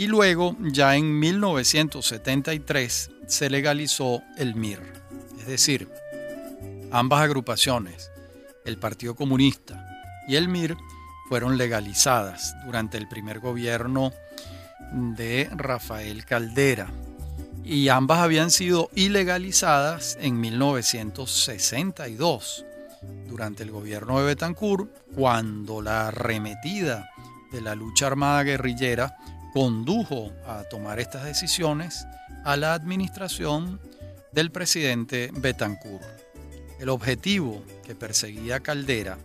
y 0.00 0.06
luego, 0.06 0.56
ya 0.60 0.96
en 0.96 1.18
1973, 1.18 3.10
se 3.26 3.50
legalizó 3.50 4.22
el 4.38 4.54
MIR. 4.54 4.80
Es 5.38 5.46
decir, 5.46 5.90
ambas 6.90 7.20
agrupaciones, 7.20 8.10
el 8.64 8.78
Partido 8.78 9.14
Comunista 9.14 9.86
y 10.26 10.36
el 10.36 10.48
MIR, 10.48 10.74
fueron 11.28 11.58
legalizadas 11.58 12.54
durante 12.64 12.96
el 12.96 13.08
primer 13.08 13.40
gobierno 13.40 14.10
de 14.92 15.48
Rafael 15.52 16.24
Caldera. 16.24 16.88
Y 17.64 17.88
ambas 17.88 18.20
habían 18.20 18.50
sido 18.50 18.90
ilegalizadas 18.94 20.18
en 20.20 20.40
1962. 20.40 22.66
durante 23.26 23.62
el 23.62 23.70
gobierno 23.70 24.18
de 24.18 24.26
Betancourt, 24.26 24.90
cuando 25.14 25.80
la 25.80 26.08
arremetida 26.08 27.08
de 27.50 27.62
la 27.62 27.74
lucha 27.74 28.08
armada 28.08 28.42
guerrillera 28.42 29.16
condujo 29.54 30.32
a 30.46 30.64
tomar 30.64 31.00
estas 31.00 31.24
decisiones 31.24 32.06
a 32.44 32.56
la 32.56 32.74
administración 32.74 33.80
del 34.32 34.50
presidente 34.50 35.30
Betancourt. 35.32 36.04
El 36.78 36.88
objetivo 36.88 37.62
que 37.84 37.94
perseguía 37.94 38.60
Caldera 38.60 39.18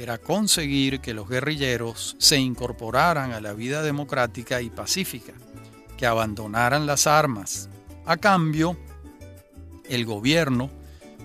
era 0.00 0.16
conseguir 0.16 1.00
que 1.00 1.12
los 1.12 1.28
guerrilleros 1.28 2.16
se 2.18 2.38
incorporaran 2.38 3.32
a 3.32 3.40
la 3.40 3.52
vida 3.52 3.82
democrática 3.82 4.62
y 4.62 4.70
pacífica, 4.70 5.34
que 5.98 6.06
abandonaran 6.06 6.86
las 6.86 7.06
armas. 7.06 7.68
A 8.06 8.16
cambio, 8.16 8.78
el 9.88 10.06
gobierno, 10.06 10.70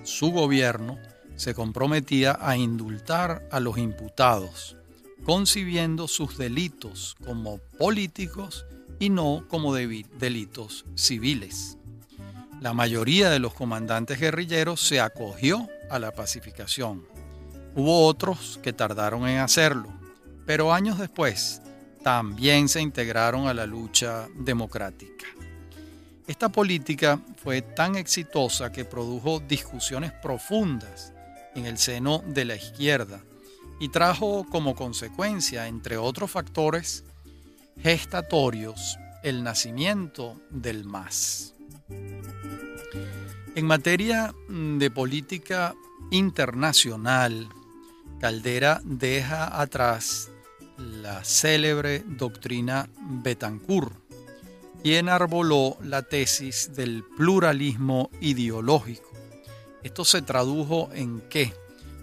su 0.04 0.32
gobierno, 0.32 0.98
se 1.38 1.54
comprometía 1.54 2.38
a 2.42 2.58
indultar 2.58 3.48
a 3.50 3.62
los 3.62 3.78
imputados, 3.78 4.76
concibiendo 5.24 6.10
sus 6.10 6.38
delitos 6.38 7.16
como 7.26 7.60
políticos 7.78 8.66
y 9.00 9.10
no 9.10 9.46
como 9.48 9.74
delitos 9.74 10.86
civiles. 10.96 11.78
La 12.60 12.74
mayoría 12.74 13.30
de 13.30 13.40
los 13.40 13.54
comandantes 13.54 14.20
guerrilleros 14.20 14.82
se 14.82 15.00
acogió 15.00 15.68
a 15.90 16.00
la 16.00 16.12
pacificación. 16.12 17.15
Hubo 17.76 18.08
otros 18.08 18.60
que 18.64 18.72
tardaron 18.72 19.28
en 19.28 19.40
hacerlo, 19.40 19.90
pero 20.46 20.74
años 20.74 20.98
después 20.98 21.62
también 22.04 22.70
se 22.70 22.82
integraron 22.82 23.48
a 23.48 23.54
la 23.54 23.66
lucha 23.66 24.28
democrática. 24.34 25.26
Esta 26.26 26.50
política 26.50 27.20
fue 27.44 27.62
tan 27.62 27.96
exitosa 27.96 28.72
que 28.72 28.86
produjo 28.86 29.42
discusiones 29.42 30.12
profundas 30.12 31.12
en 31.54 31.66
el 31.66 31.78
seno 31.78 32.24
de 32.26 32.46
la 32.46 32.56
izquierda 32.56 33.22
y 33.80 33.90
trajo 33.90 34.46
como 34.50 34.74
consecuencia, 34.74 35.68
entre 35.68 35.98
otros 35.98 36.32
factores 36.32 37.04
gestatorios, 37.82 38.98
el 39.22 39.44
nacimiento 39.44 40.40
del 40.50 40.86
MAS. 40.86 41.54
En 43.56 43.66
materia 43.66 44.34
de 44.50 44.92
política 44.92 45.76
internacional, 46.12 47.50
Caldera 48.20 48.82
deja 48.84 49.62
atrás 49.62 50.30
la 50.78 51.24
célebre 51.24 52.04
doctrina 52.06 52.90
Betancourt 52.98 53.94
y 54.84 54.94
enarboló 54.96 55.78
la 55.82 56.04
tesis 56.04 56.72
del 56.76 57.04
pluralismo 57.18 58.10
ideológico. 58.22 59.10
Esto 59.84 60.06
se 60.06 60.22
tradujo 60.22 60.90
en 60.94 61.22
qué? 61.30 61.54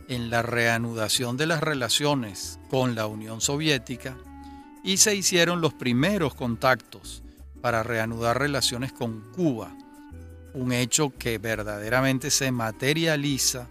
En 0.08 0.30
la 0.30 0.42
reanudación 0.42 1.36
de 1.36 1.46
las 1.46 1.60
relaciones 1.60 2.58
con 2.70 2.94
la 2.94 3.06
Unión 3.06 3.40
Soviética 3.40 4.16
y 4.84 4.96
se 4.96 5.14
hicieron 5.14 5.60
los 5.60 5.74
primeros 5.74 6.34
contactos 6.34 7.22
para 7.60 7.82
reanudar 7.82 8.38
relaciones 8.38 8.92
con 8.92 9.20
Cuba, 9.32 9.74
un 10.54 10.72
hecho 10.72 11.10
que 11.16 11.38
verdaderamente 11.38 12.30
se 12.30 12.50
materializa 12.50 13.68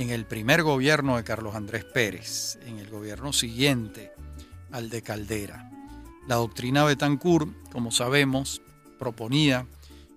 en 0.00 0.08
el 0.08 0.24
primer 0.24 0.62
gobierno 0.62 1.18
de 1.18 1.24
Carlos 1.24 1.54
Andrés 1.54 1.84
Pérez, 1.84 2.58
en 2.64 2.78
el 2.78 2.88
gobierno 2.88 3.34
siguiente 3.34 4.12
al 4.72 4.88
de 4.88 5.02
Caldera. 5.02 5.70
La 6.26 6.36
doctrina 6.36 6.84
Betancourt, 6.84 7.50
como 7.70 7.90
sabemos, 7.90 8.62
proponía 8.98 9.66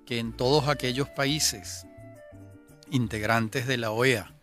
que 0.06 0.20
en 0.20 0.32
todos 0.32 0.70
aquellos 0.70 1.10
países 1.10 1.86
integrantes 2.92 3.68
de 3.68 3.78
la 3.78 3.92
OEA, 3.92 4.34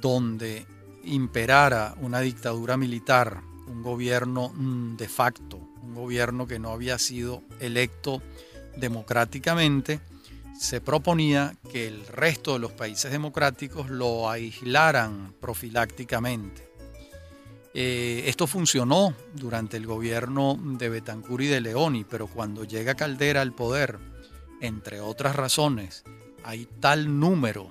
donde 0.00 0.66
imperara 1.04 1.94
una 2.00 2.20
dictadura 2.20 2.78
militar 2.78 3.42
un 3.66 3.82
gobierno 3.82 4.50
de 4.96 5.08
facto, 5.08 5.58
un 5.82 5.94
gobierno 5.94 6.46
que 6.46 6.58
no 6.58 6.70
había 6.70 6.98
sido 6.98 7.42
electo 7.60 8.22
democráticamente, 8.78 10.00
se 10.58 10.80
proponía 10.80 11.54
que 11.70 11.86
el 11.86 12.04
resto 12.08 12.54
de 12.54 12.58
los 12.58 12.72
países 12.72 13.12
democráticos 13.12 13.88
lo 13.90 14.28
aislaran 14.28 15.32
profilácticamente. 15.40 16.68
Eh, 17.74 18.24
esto 18.26 18.48
funcionó 18.48 19.14
durante 19.34 19.76
el 19.76 19.86
gobierno 19.86 20.58
de 20.60 20.88
Betancur 20.88 21.42
y 21.42 21.46
de 21.46 21.60
Leoni, 21.60 22.02
pero 22.02 22.26
cuando 22.26 22.64
llega 22.64 22.96
Caldera 22.96 23.40
al 23.40 23.52
poder, 23.52 23.98
entre 24.60 25.00
otras 25.00 25.36
razones, 25.36 26.02
hay 26.42 26.66
tal 26.80 27.20
número 27.20 27.70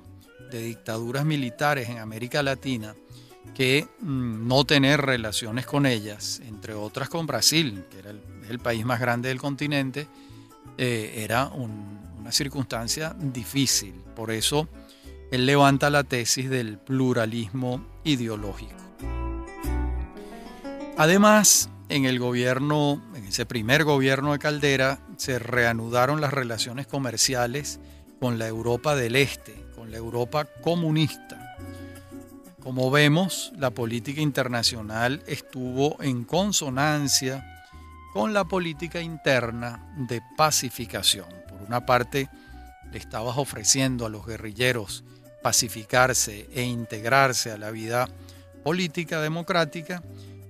de 0.50 0.62
dictaduras 0.62 1.26
militares 1.26 1.90
en 1.90 1.98
América 1.98 2.42
Latina 2.42 2.96
que 3.54 3.86
mm, 4.00 4.48
no 4.48 4.64
tener 4.64 5.02
relaciones 5.02 5.66
con 5.66 5.86
ellas, 5.86 6.42
entre 6.46 6.74
otras 6.74 7.10
con 7.10 7.28
Brasil, 7.28 7.84
que 7.92 8.00
era 8.00 8.12
el, 8.12 8.60
país 8.60 8.86
más 8.86 9.02
grande 9.02 9.28
del 9.28 9.40
continente, 9.40 10.08
eh, 10.78 11.16
era 11.18 11.48
circunstancia 12.32 13.16
difícil. 13.18 13.94
Por 14.16 14.32
eso 14.32 14.68
él 15.32 15.46
levanta 15.46 15.90
la 15.90 16.04
tesis 16.04 16.50
del 16.50 16.78
pluralismo 16.78 17.86
ideológico. 18.04 18.76
Además, 20.98 21.70
en 21.90 22.06
el 22.06 22.20
gobierno, 22.20 23.02
en 23.16 23.26
ese 23.26 23.46
primer 23.46 23.84
gobierno 23.84 24.32
de 24.32 24.40
Caldera, 24.40 25.00
se 25.18 25.40
reanudaron 25.40 26.22
las 26.22 26.34
relaciones 26.34 26.88
comerciales 26.88 27.80
con 28.20 28.40
la 28.40 28.48
Europa 28.48 28.96
del 28.96 29.16
Este, 29.16 29.66
con 29.76 29.92
la 29.92 29.98
Europa 29.98 30.46
comunista 30.62 31.48
como 32.68 32.92
vemos, 32.92 33.54
la 33.58 33.70
política 33.70 34.20
internacional 34.20 35.24
estuvo 35.26 36.04
en 36.04 36.26
consonancia 36.26 37.42
con 38.12 38.34
la 38.34 38.44
política 38.44 39.00
interna 39.00 39.90
de 39.96 40.22
pacificación. 40.36 41.37
Por 41.58 41.68
una 41.68 41.86
parte, 41.86 42.30
le 42.92 42.98
estabas 42.98 43.38
ofreciendo 43.38 44.06
a 44.06 44.10
los 44.10 44.26
guerrilleros 44.26 45.04
pacificarse 45.42 46.50
e 46.54 46.64
integrarse 46.64 47.52
a 47.52 47.58
la 47.58 47.72
vida 47.72 48.08
política 48.64 49.22
democrática 49.22 50.04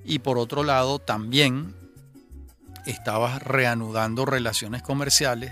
y 0.04 0.20
por 0.20 0.38
otro 0.38 0.64
lado 0.64 1.00
también 1.00 1.76
estabas 2.86 3.44
reanudando 3.44 4.26
relaciones 4.26 4.82
comerciales 4.82 5.52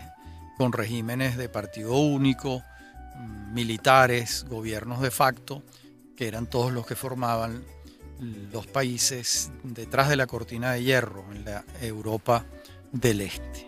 con 0.58 0.72
regímenes 0.72 1.38
de 1.38 1.50
partido 1.50 1.98
único, 1.98 2.64
militares, 3.52 4.46
gobiernos 4.48 5.02
de 5.02 5.12
facto, 5.12 5.64
que 6.16 6.28
eran 6.28 6.48
todos 6.48 6.72
los 6.72 6.86
que 6.86 6.96
formaban 6.96 7.64
los 8.52 8.66
países 8.68 9.52
detrás 9.64 10.08
de 10.10 10.16
la 10.16 10.28
cortina 10.28 10.72
de 10.72 10.84
hierro 10.84 11.26
en 11.32 11.44
la 11.44 11.66
Europa 11.82 12.46
del 12.92 13.22
Este. 13.22 13.65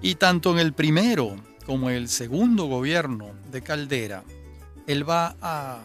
Y 0.00 0.14
tanto 0.14 0.52
en 0.52 0.58
el 0.58 0.72
primero 0.72 1.36
como 1.66 1.90
en 1.90 1.96
el 1.96 2.08
segundo 2.08 2.66
gobierno 2.66 3.32
de 3.50 3.62
Caldera, 3.62 4.24
él 4.86 5.08
va 5.08 5.36
a 5.42 5.82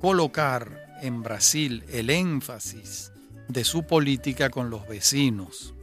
colocar 0.00 0.98
en 1.02 1.22
Brasil 1.22 1.84
el 1.88 2.10
énfasis 2.10 3.12
de 3.48 3.64
su 3.64 3.84
política 3.84 4.50
con 4.50 4.70
los 4.70 4.88
vecinos, 4.88 5.74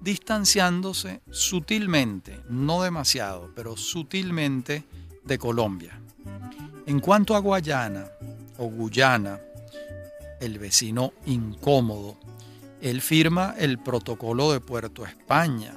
distanciándose 0.00 1.22
sutilmente, 1.30 2.40
no 2.48 2.82
demasiado, 2.82 3.50
pero 3.54 3.76
sutilmente 3.76 4.84
de 5.24 5.38
Colombia. 5.38 5.98
En 6.86 7.00
cuanto 7.00 7.34
a 7.34 7.40
Guayana 7.40 8.06
o 8.58 8.66
Guyana, 8.66 9.40
el 10.40 10.58
vecino 10.58 11.12
incómodo, 11.26 12.16
él 12.80 13.00
firma 13.00 13.54
el 13.58 13.78
protocolo 13.78 14.52
de 14.52 14.60
Puerto 14.60 15.04
España, 15.04 15.74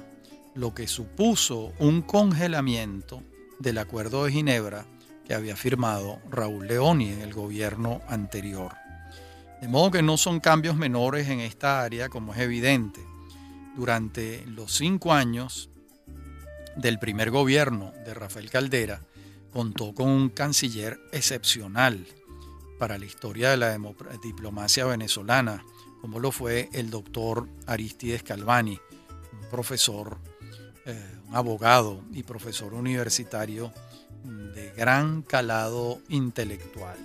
lo 0.54 0.74
que 0.74 0.86
supuso 0.86 1.72
un 1.78 2.02
congelamiento 2.02 3.22
del 3.58 3.78
Acuerdo 3.78 4.24
de 4.24 4.32
Ginebra 4.32 4.86
que 5.26 5.34
había 5.34 5.56
firmado 5.56 6.20
Raúl 6.30 6.66
Leoni 6.66 7.10
en 7.10 7.20
el 7.20 7.32
gobierno 7.32 8.00
anterior. 8.08 8.72
De 9.60 9.68
modo 9.68 9.92
que 9.92 10.02
no 10.02 10.16
son 10.16 10.40
cambios 10.40 10.76
menores 10.76 11.28
en 11.28 11.40
esta 11.40 11.82
área, 11.82 12.08
como 12.08 12.34
es 12.34 12.40
evidente. 12.40 13.00
Durante 13.76 14.44
los 14.46 14.72
cinco 14.72 15.12
años 15.12 15.70
del 16.76 16.98
primer 16.98 17.30
gobierno 17.30 17.92
de 18.04 18.14
Rafael 18.14 18.50
Caldera, 18.50 19.02
contó 19.52 19.94
con 19.94 20.08
un 20.08 20.30
canciller 20.30 20.98
excepcional 21.12 22.06
para 22.78 22.98
la 22.98 23.04
historia 23.04 23.50
de 23.50 23.56
la 23.58 23.78
diplomacia 24.22 24.84
venezolana, 24.86 25.62
como 26.00 26.18
lo 26.18 26.32
fue 26.32 26.68
el 26.72 26.90
doctor 26.90 27.48
Aristides 27.66 28.22
Calvani, 28.22 28.80
un 29.40 29.48
profesor, 29.50 30.18
eh, 30.86 31.16
un 31.28 31.36
abogado 31.36 32.02
y 32.12 32.22
profesor 32.22 32.74
universitario 32.74 33.72
de 34.54 34.70
gran 34.76 35.22
calado 35.22 36.00
intelectual. 36.08 36.96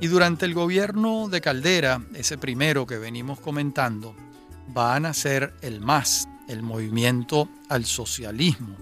Y 0.00 0.06
durante 0.08 0.44
el 0.44 0.54
gobierno 0.54 1.28
de 1.28 1.40
Caldera, 1.40 2.04
ese 2.14 2.36
primero 2.36 2.86
que 2.86 2.98
venimos 2.98 3.40
comentando, 3.40 4.14
va 4.76 4.96
a 4.96 5.00
nacer 5.00 5.54
el 5.62 5.80
MAS, 5.80 6.28
el 6.48 6.62
movimiento 6.62 7.48
al 7.68 7.84
socialismo, 7.84 8.76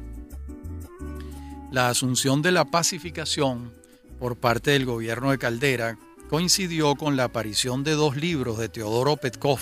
la 1.73 1.89
asunción 1.89 2.43
de 2.43 2.53
la 2.53 2.67
pacificación 2.67 3.73
por 4.19 4.37
parte 4.37 4.73
del 4.73 4.85
gobierno 4.85 5.31
de 5.31 5.39
Caldera 5.39 5.99
coincidió 6.29 6.95
con 6.97 7.17
la 7.17 7.25
aparición 7.25 7.83
de 7.83 7.93
dos 7.93 8.17
libros 8.17 8.59
de 8.59 8.69
Teodoro 8.69 9.17
Petkov, 9.17 9.61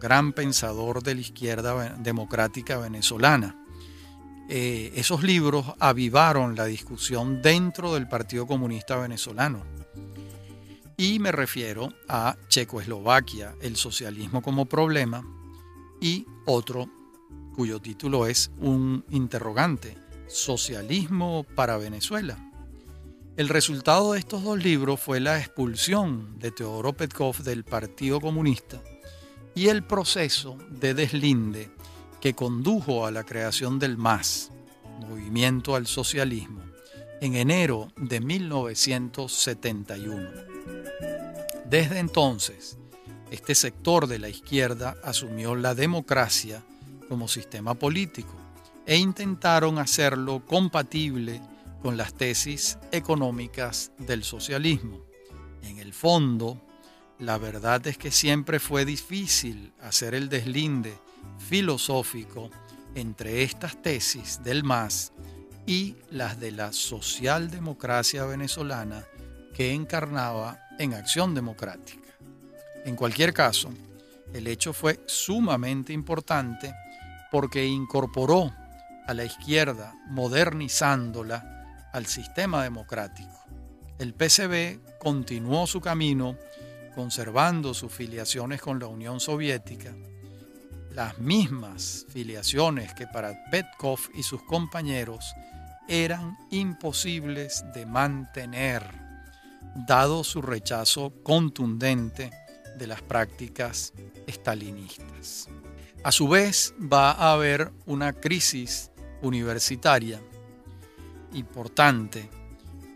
gran 0.00 0.32
pensador 0.32 1.02
de 1.02 1.14
la 1.14 1.20
izquierda 1.20 1.96
democrática 1.98 2.78
venezolana. 2.78 3.56
Eh, 4.48 4.92
esos 4.94 5.22
libros 5.22 5.66
avivaron 5.80 6.54
la 6.54 6.66
discusión 6.66 7.42
dentro 7.42 7.94
del 7.94 8.08
Partido 8.08 8.46
Comunista 8.46 8.96
Venezolano. 8.96 9.64
Y 10.96 11.18
me 11.18 11.32
refiero 11.32 11.92
a 12.08 12.36
Checoslovaquia, 12.48 13.54
el 13.60 13.76
socialismo 13.76 14.42
como 14.42 14.66
problema, 14.66 15.26
y 16.00 16.26
otro 16.46 16.88
cuyo 17.54 17.80
título 17.80 18.26
es 18.26 18.50
un 18.58 19.04
interrogante, 19.10 19.96
Socialismo 20.28 21.44
para 21.54 21.76
Venezuela. 21.76 22.38
El 23.36 23.48
resultado 23.48 24.12
de 24.12 24.18
estos 24.18 24.44
dos 24.44 24.62
libros 24.62 25.00
fue 25.00 25.20
la 25.20 25.38
expulsión 25.38 26.38
de 26.38 26.50
Teodoro 26.50 26.94
Petkov 26.94 27.38
del 27.38 27.64
Partido 27.64 28.20
Comunista 28.20 28.80
y 29.56 29.66
el 29.68 29.82
proceso 29.82 30.56
de 30.68 30.94
deslinde 30.94 31.70
que 32.20 32.34
condujo 32.34 33.06
a 33.06 33.10
la 33.10 33.24
creación 33.24 33.80
del 33.80 33.96
MAS, 33.96 34.52
Movimiento 35.08 35.74
al 35.74 35.86
Socialismo, 35.86 36.60
en 37.22 37.36
enero 37.36 37.88
de 37.96 38.20
1971. 38.20 40.28
Desde 41.68 41.98
entonces, 41.98 42.78
este 43.30 43.54
sector 43.54 44.06
de 44.06 44.18
la 44.18 44.28
izquierda 44.28 44.98
asumió 45.02 45.54
la 45.56 45.74
democracia 45.74 46.62
como 47.08 47.26
sistema 47.26 47.72
político 47.74 48.36
e 48.84 48.98
intentaron 48.98 49.78
hacerlo 49.78 50.44
compatible 50.44 51.40
con 51.82 51.96
las 51.96 52.12
tesis 52.12 52.76
económicas 52.92 53.90
del 53.98 54.22
socialismo. 54.22 55.00
En 55.62 55.78
el 55.78 55.94
fondo, 55.94 56.60
la 57.18 57.38
verdad 57.38 57.86
es 57.86 57.96
que 57.96 58.10
siempre 58.10 58.60
fue 58.60 58.84
difícil 58.84 59.72
hacer 59.80 60.14
el 60.14 60.28
deslinde 60.28 60.98
filosófico 61.38 62.50
entre 62.94 63.42
estas 63.42 63.80
tesis 63.80 64.42
del 64.42 64.64
MAS 64.64 65.12
y 65.66 65.96
las 66.10 66.38
de 66.38 66.52
la 66.52 66.72
socialdemocracia 66.72 68.24
venezolana 68.24 69.04
que 69.54 69.72
encarnaba 69.72 70.60
en 70.78 70.94
acción 70.94 71.34
democrática. 71.34 72.10
En 72.84 72.94
cualquier 72.96 73.32
caso, 73.32 73.70
el 74.32 74.46
hecho 74.46 74.72
fue 74.72 75.00
sumamente 75.06 75.92
importante 75.92 76.74
porque 77.30 77.64
incorporó 77.66 78.52
a 79.06 79.14
la 79.14 79.24
izquierda, 79.24 79.94
modernizándola 80.08 81.88
al 81.92 82.06
sistema 82.06 82.62
democrático. 82.62 83.44
El 83.98 84.12
PCB 84.12 84.98
continuó 84.98 85.66
su 85.66 85.80
camino 85.80 86.36
conservando 86.96 87.74
sus 87.74 87.92
filiaciones 87.92 88.62
con 88.62 88.80
la 88.80 88.86
Unión 88.86 89.20
Soviética, 89.20 89.94
las 90.92 91.18
mismas 91.18 92.06
filiaciones 92.08 92.94
que 92.94 93.06
para 93.06 93.34
Petkov 93.50 94.00
y 94.14 94.22
sus 94.22 94.42
compañeros 94.42 95.22
eran 95.88 96.38
imposibles 96.50 97.66
de 97.74 97.84
mantener, 97.84 98.82
dado 99.86 100.24
su 100.24 100.40
rechazo 100.40 101.12
contundente 101.22 102.30
de 102.78 102.86
las 102.86 103.02
prácticas 103.02 103.92
estalinistas. 104.26 105.48
A 106.02 106.10
su 106.10 106.28
vez, 106.28 106.72
va 106.80 107.10
a 107.12 107.34
haber 107.34 107.72
una 107.84 108.14
crisis 108.14 108.90
universitaria 109.20 110.18
importante 111.34 112.30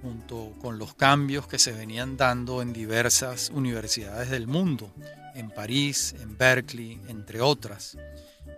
junto 0.02 0.52
con 0.60 0.78
los 0.78 0.94
cambios 0.94 1.46
que 1.46 1.58
se 1.58 1.72
venían 1.72 2.16
dando 2.16 2.62
en 2.62 2.72
diversas 2.72 3.50
universidades 3.50 4.30
del 4.30 4.46
mundo, 4.46 4.92
en 5.34 5.50
París, 5.50 6.14
en 6.20 6.36
Berkeley, 6.36 7.00
entre 7.08 7.40
otras. 7.40 7.96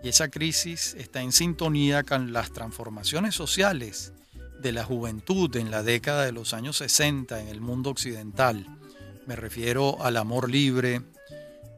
Y 0.03 0.09
esa 0.09 0.29
crisis 0.29 0.95
está 0.97 1.21
en 1.21 1.31
sintonía 1.31 2.03
con 2.03 2.33
las 2.33 2.51
transformaciones 2.51 3.35
sociales 3.35 4.13
de 4.61 4.71
la 4.71 4.83
juventud 4.83 5.55
en 5.55 5.71
la 5.71 5.83
década 5.83 6.25
de 6.25 6.31
los 6.31 6.53
años 6.53 6.77
60 6.77 7.41
en 7.41 7.47
el 7.47 7.61
mundo 7.61 7.89
occidental. 7.89 8.65
Me 9.25 9.35
refiero 9.35 10.03
al 10.03 10.17
amor 10.17 10.49
libre, 10.49 11.01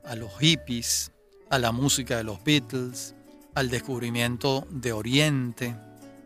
a 0.03 0.16
los 0.16 0.32
hippies, 0.39 1.11
a 1.49 1.59
la 1.59 1.72
música 1.72 2.18
de 2.18 2.24
los 2.24 2.43
Beatles, 2.43 3.16
al 3.55 3.70
descubrimiento 3.70 4.68
de 4.70 4.91
Oriente, 4.91 5.76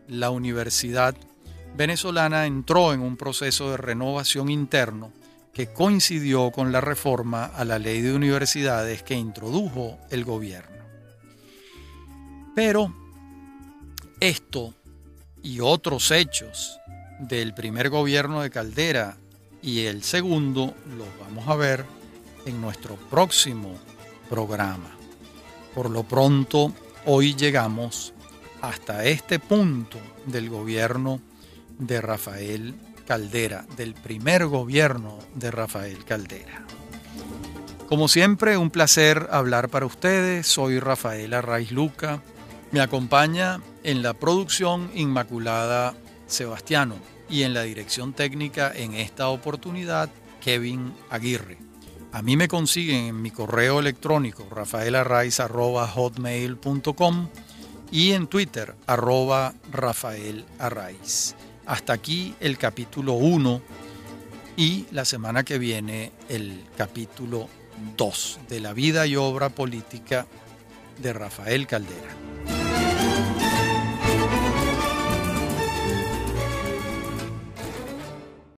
la 0.08 0.30
universidad 0.30 1.14
venezolana 1.76 2.46
entró 2.46 2.92
en 2.92 3.00
un 3.00 3.16
proceso 3.16 3.70
de 3.70 3.76
renovación 3.76 4.50
interno 4.50 5.12
que 5.52 5.72
coincidió 5.72 6.50
con 6.50 6.72
la 6.72 6.80
reforma 6.80 7.46
a 7.46 7.64
la 7.64 7.78
ley 7.78 8.02
de 8.02 8.14
universidades 8.14 9.02
que 9.02 9.14
introdujo 9.14 9.98
el 10.10 10.24
gobierno. 10.24 10.84
Pero 12.54 12.94
esto 14.20 14.74
y 15.42 15.60
otros 15.60 16.10
hechos 16.10 16.78
del 17.18 17.54
primer 17.54 17.90
gobierno 17.90 18.42
de 18.42 18.50
Caldera 18.50 19.16
y 19.62 19.86
el 19.86 20.02
segundo 20.02 20.74
los 20.96 21.08
vamos 21.20 21.48
a 21.48 21.56
ver 21.56 21.84
en 22.46 22.60
nuestro 22.60 22.96
próximo 22.96 23.76
programa. 24.28 24.90
Por 25.74 25.90
lo 25.90 26.02
pronto, 26.02 26.72
hoy 27.06 27.34
llegamos 27.34 28.12
hasta 28.62 29.04
este 29.04 29.38
punto 29.38 29.98
del 30.26 30.48
gobierno 30.48 31.20
de 31.80 32.00
Rafael 32.00 32.76
Caldera, 33.06 33.66
del 33.76 33.94
primer 33.94 34.46
gobierno 34.46 35.18
de 35.34 35.50
Rafael 35.50 36.04
Caldera. 36.04 36.62
Como 37.88 38.06
siempre, 38.06 38.56
un 38.56 38.70
placer 38.70 39.26
hablar 39.32 39.68
para 39.68 39.86
ustedes. 39.86 40.46
Soy 40.46 40.78
Rafael 40.78 41.34
Arraiz 41.34 41.72
Luca. 41.72 42.22
Me 42.70 42.80
acompaña 42.80 43.60
en 43.82 44.04
la 44.04 44.14
producción 44.14 44.92
Inmaculada 44.94 45.94
Sebastiano 46.28 46.94
y 47.28 47.42
en 47.42 47.52
la 47.52 47.62
dirección 47.62 48.12
técnica 48.12 48.70
en 48.72 48.94
esta 48.94 49.26
oportunidad 49.28 50.08
Kevin 50.40 50.92
Aguirre. 51.10 51.58
A 52.12 52.22
mí 52.22 52.36
me 52.36 52.46
consiguen 52.46 53.06
en 53.06 53.20
mi 53.22 53.32
correo 53.32 53.80
electrónico 53.80 54.46
rafaelarraiz.hotmail.com 54.50 57.28
y 57.90 58.12
en 58.12 58.28
Twitter 58.28 58.76
arroba 58.86 59.52
Hasta 61.70 61.92
aquí 61.92 62.34
el 62.40 62.58
capítulo 62.58 63.12
1 63.12 63.60
y 64.56 64.86
la 64.90 65.04
semana 65.04 65.44
que 65.44 65.56
viene 65.56 66.10
el 66.28 66.64
capítulo 66.76 67.48
2 67.96 68.40
de 68.48 68.58
la 68.58 68.72
vida 68.72 69.06
y 69.06 69.14
obra 69.14 69.50
política 69.50 70.26
de 71.00 71.12
Rafael 71.12 71.68
Caldera. 71.68 72.69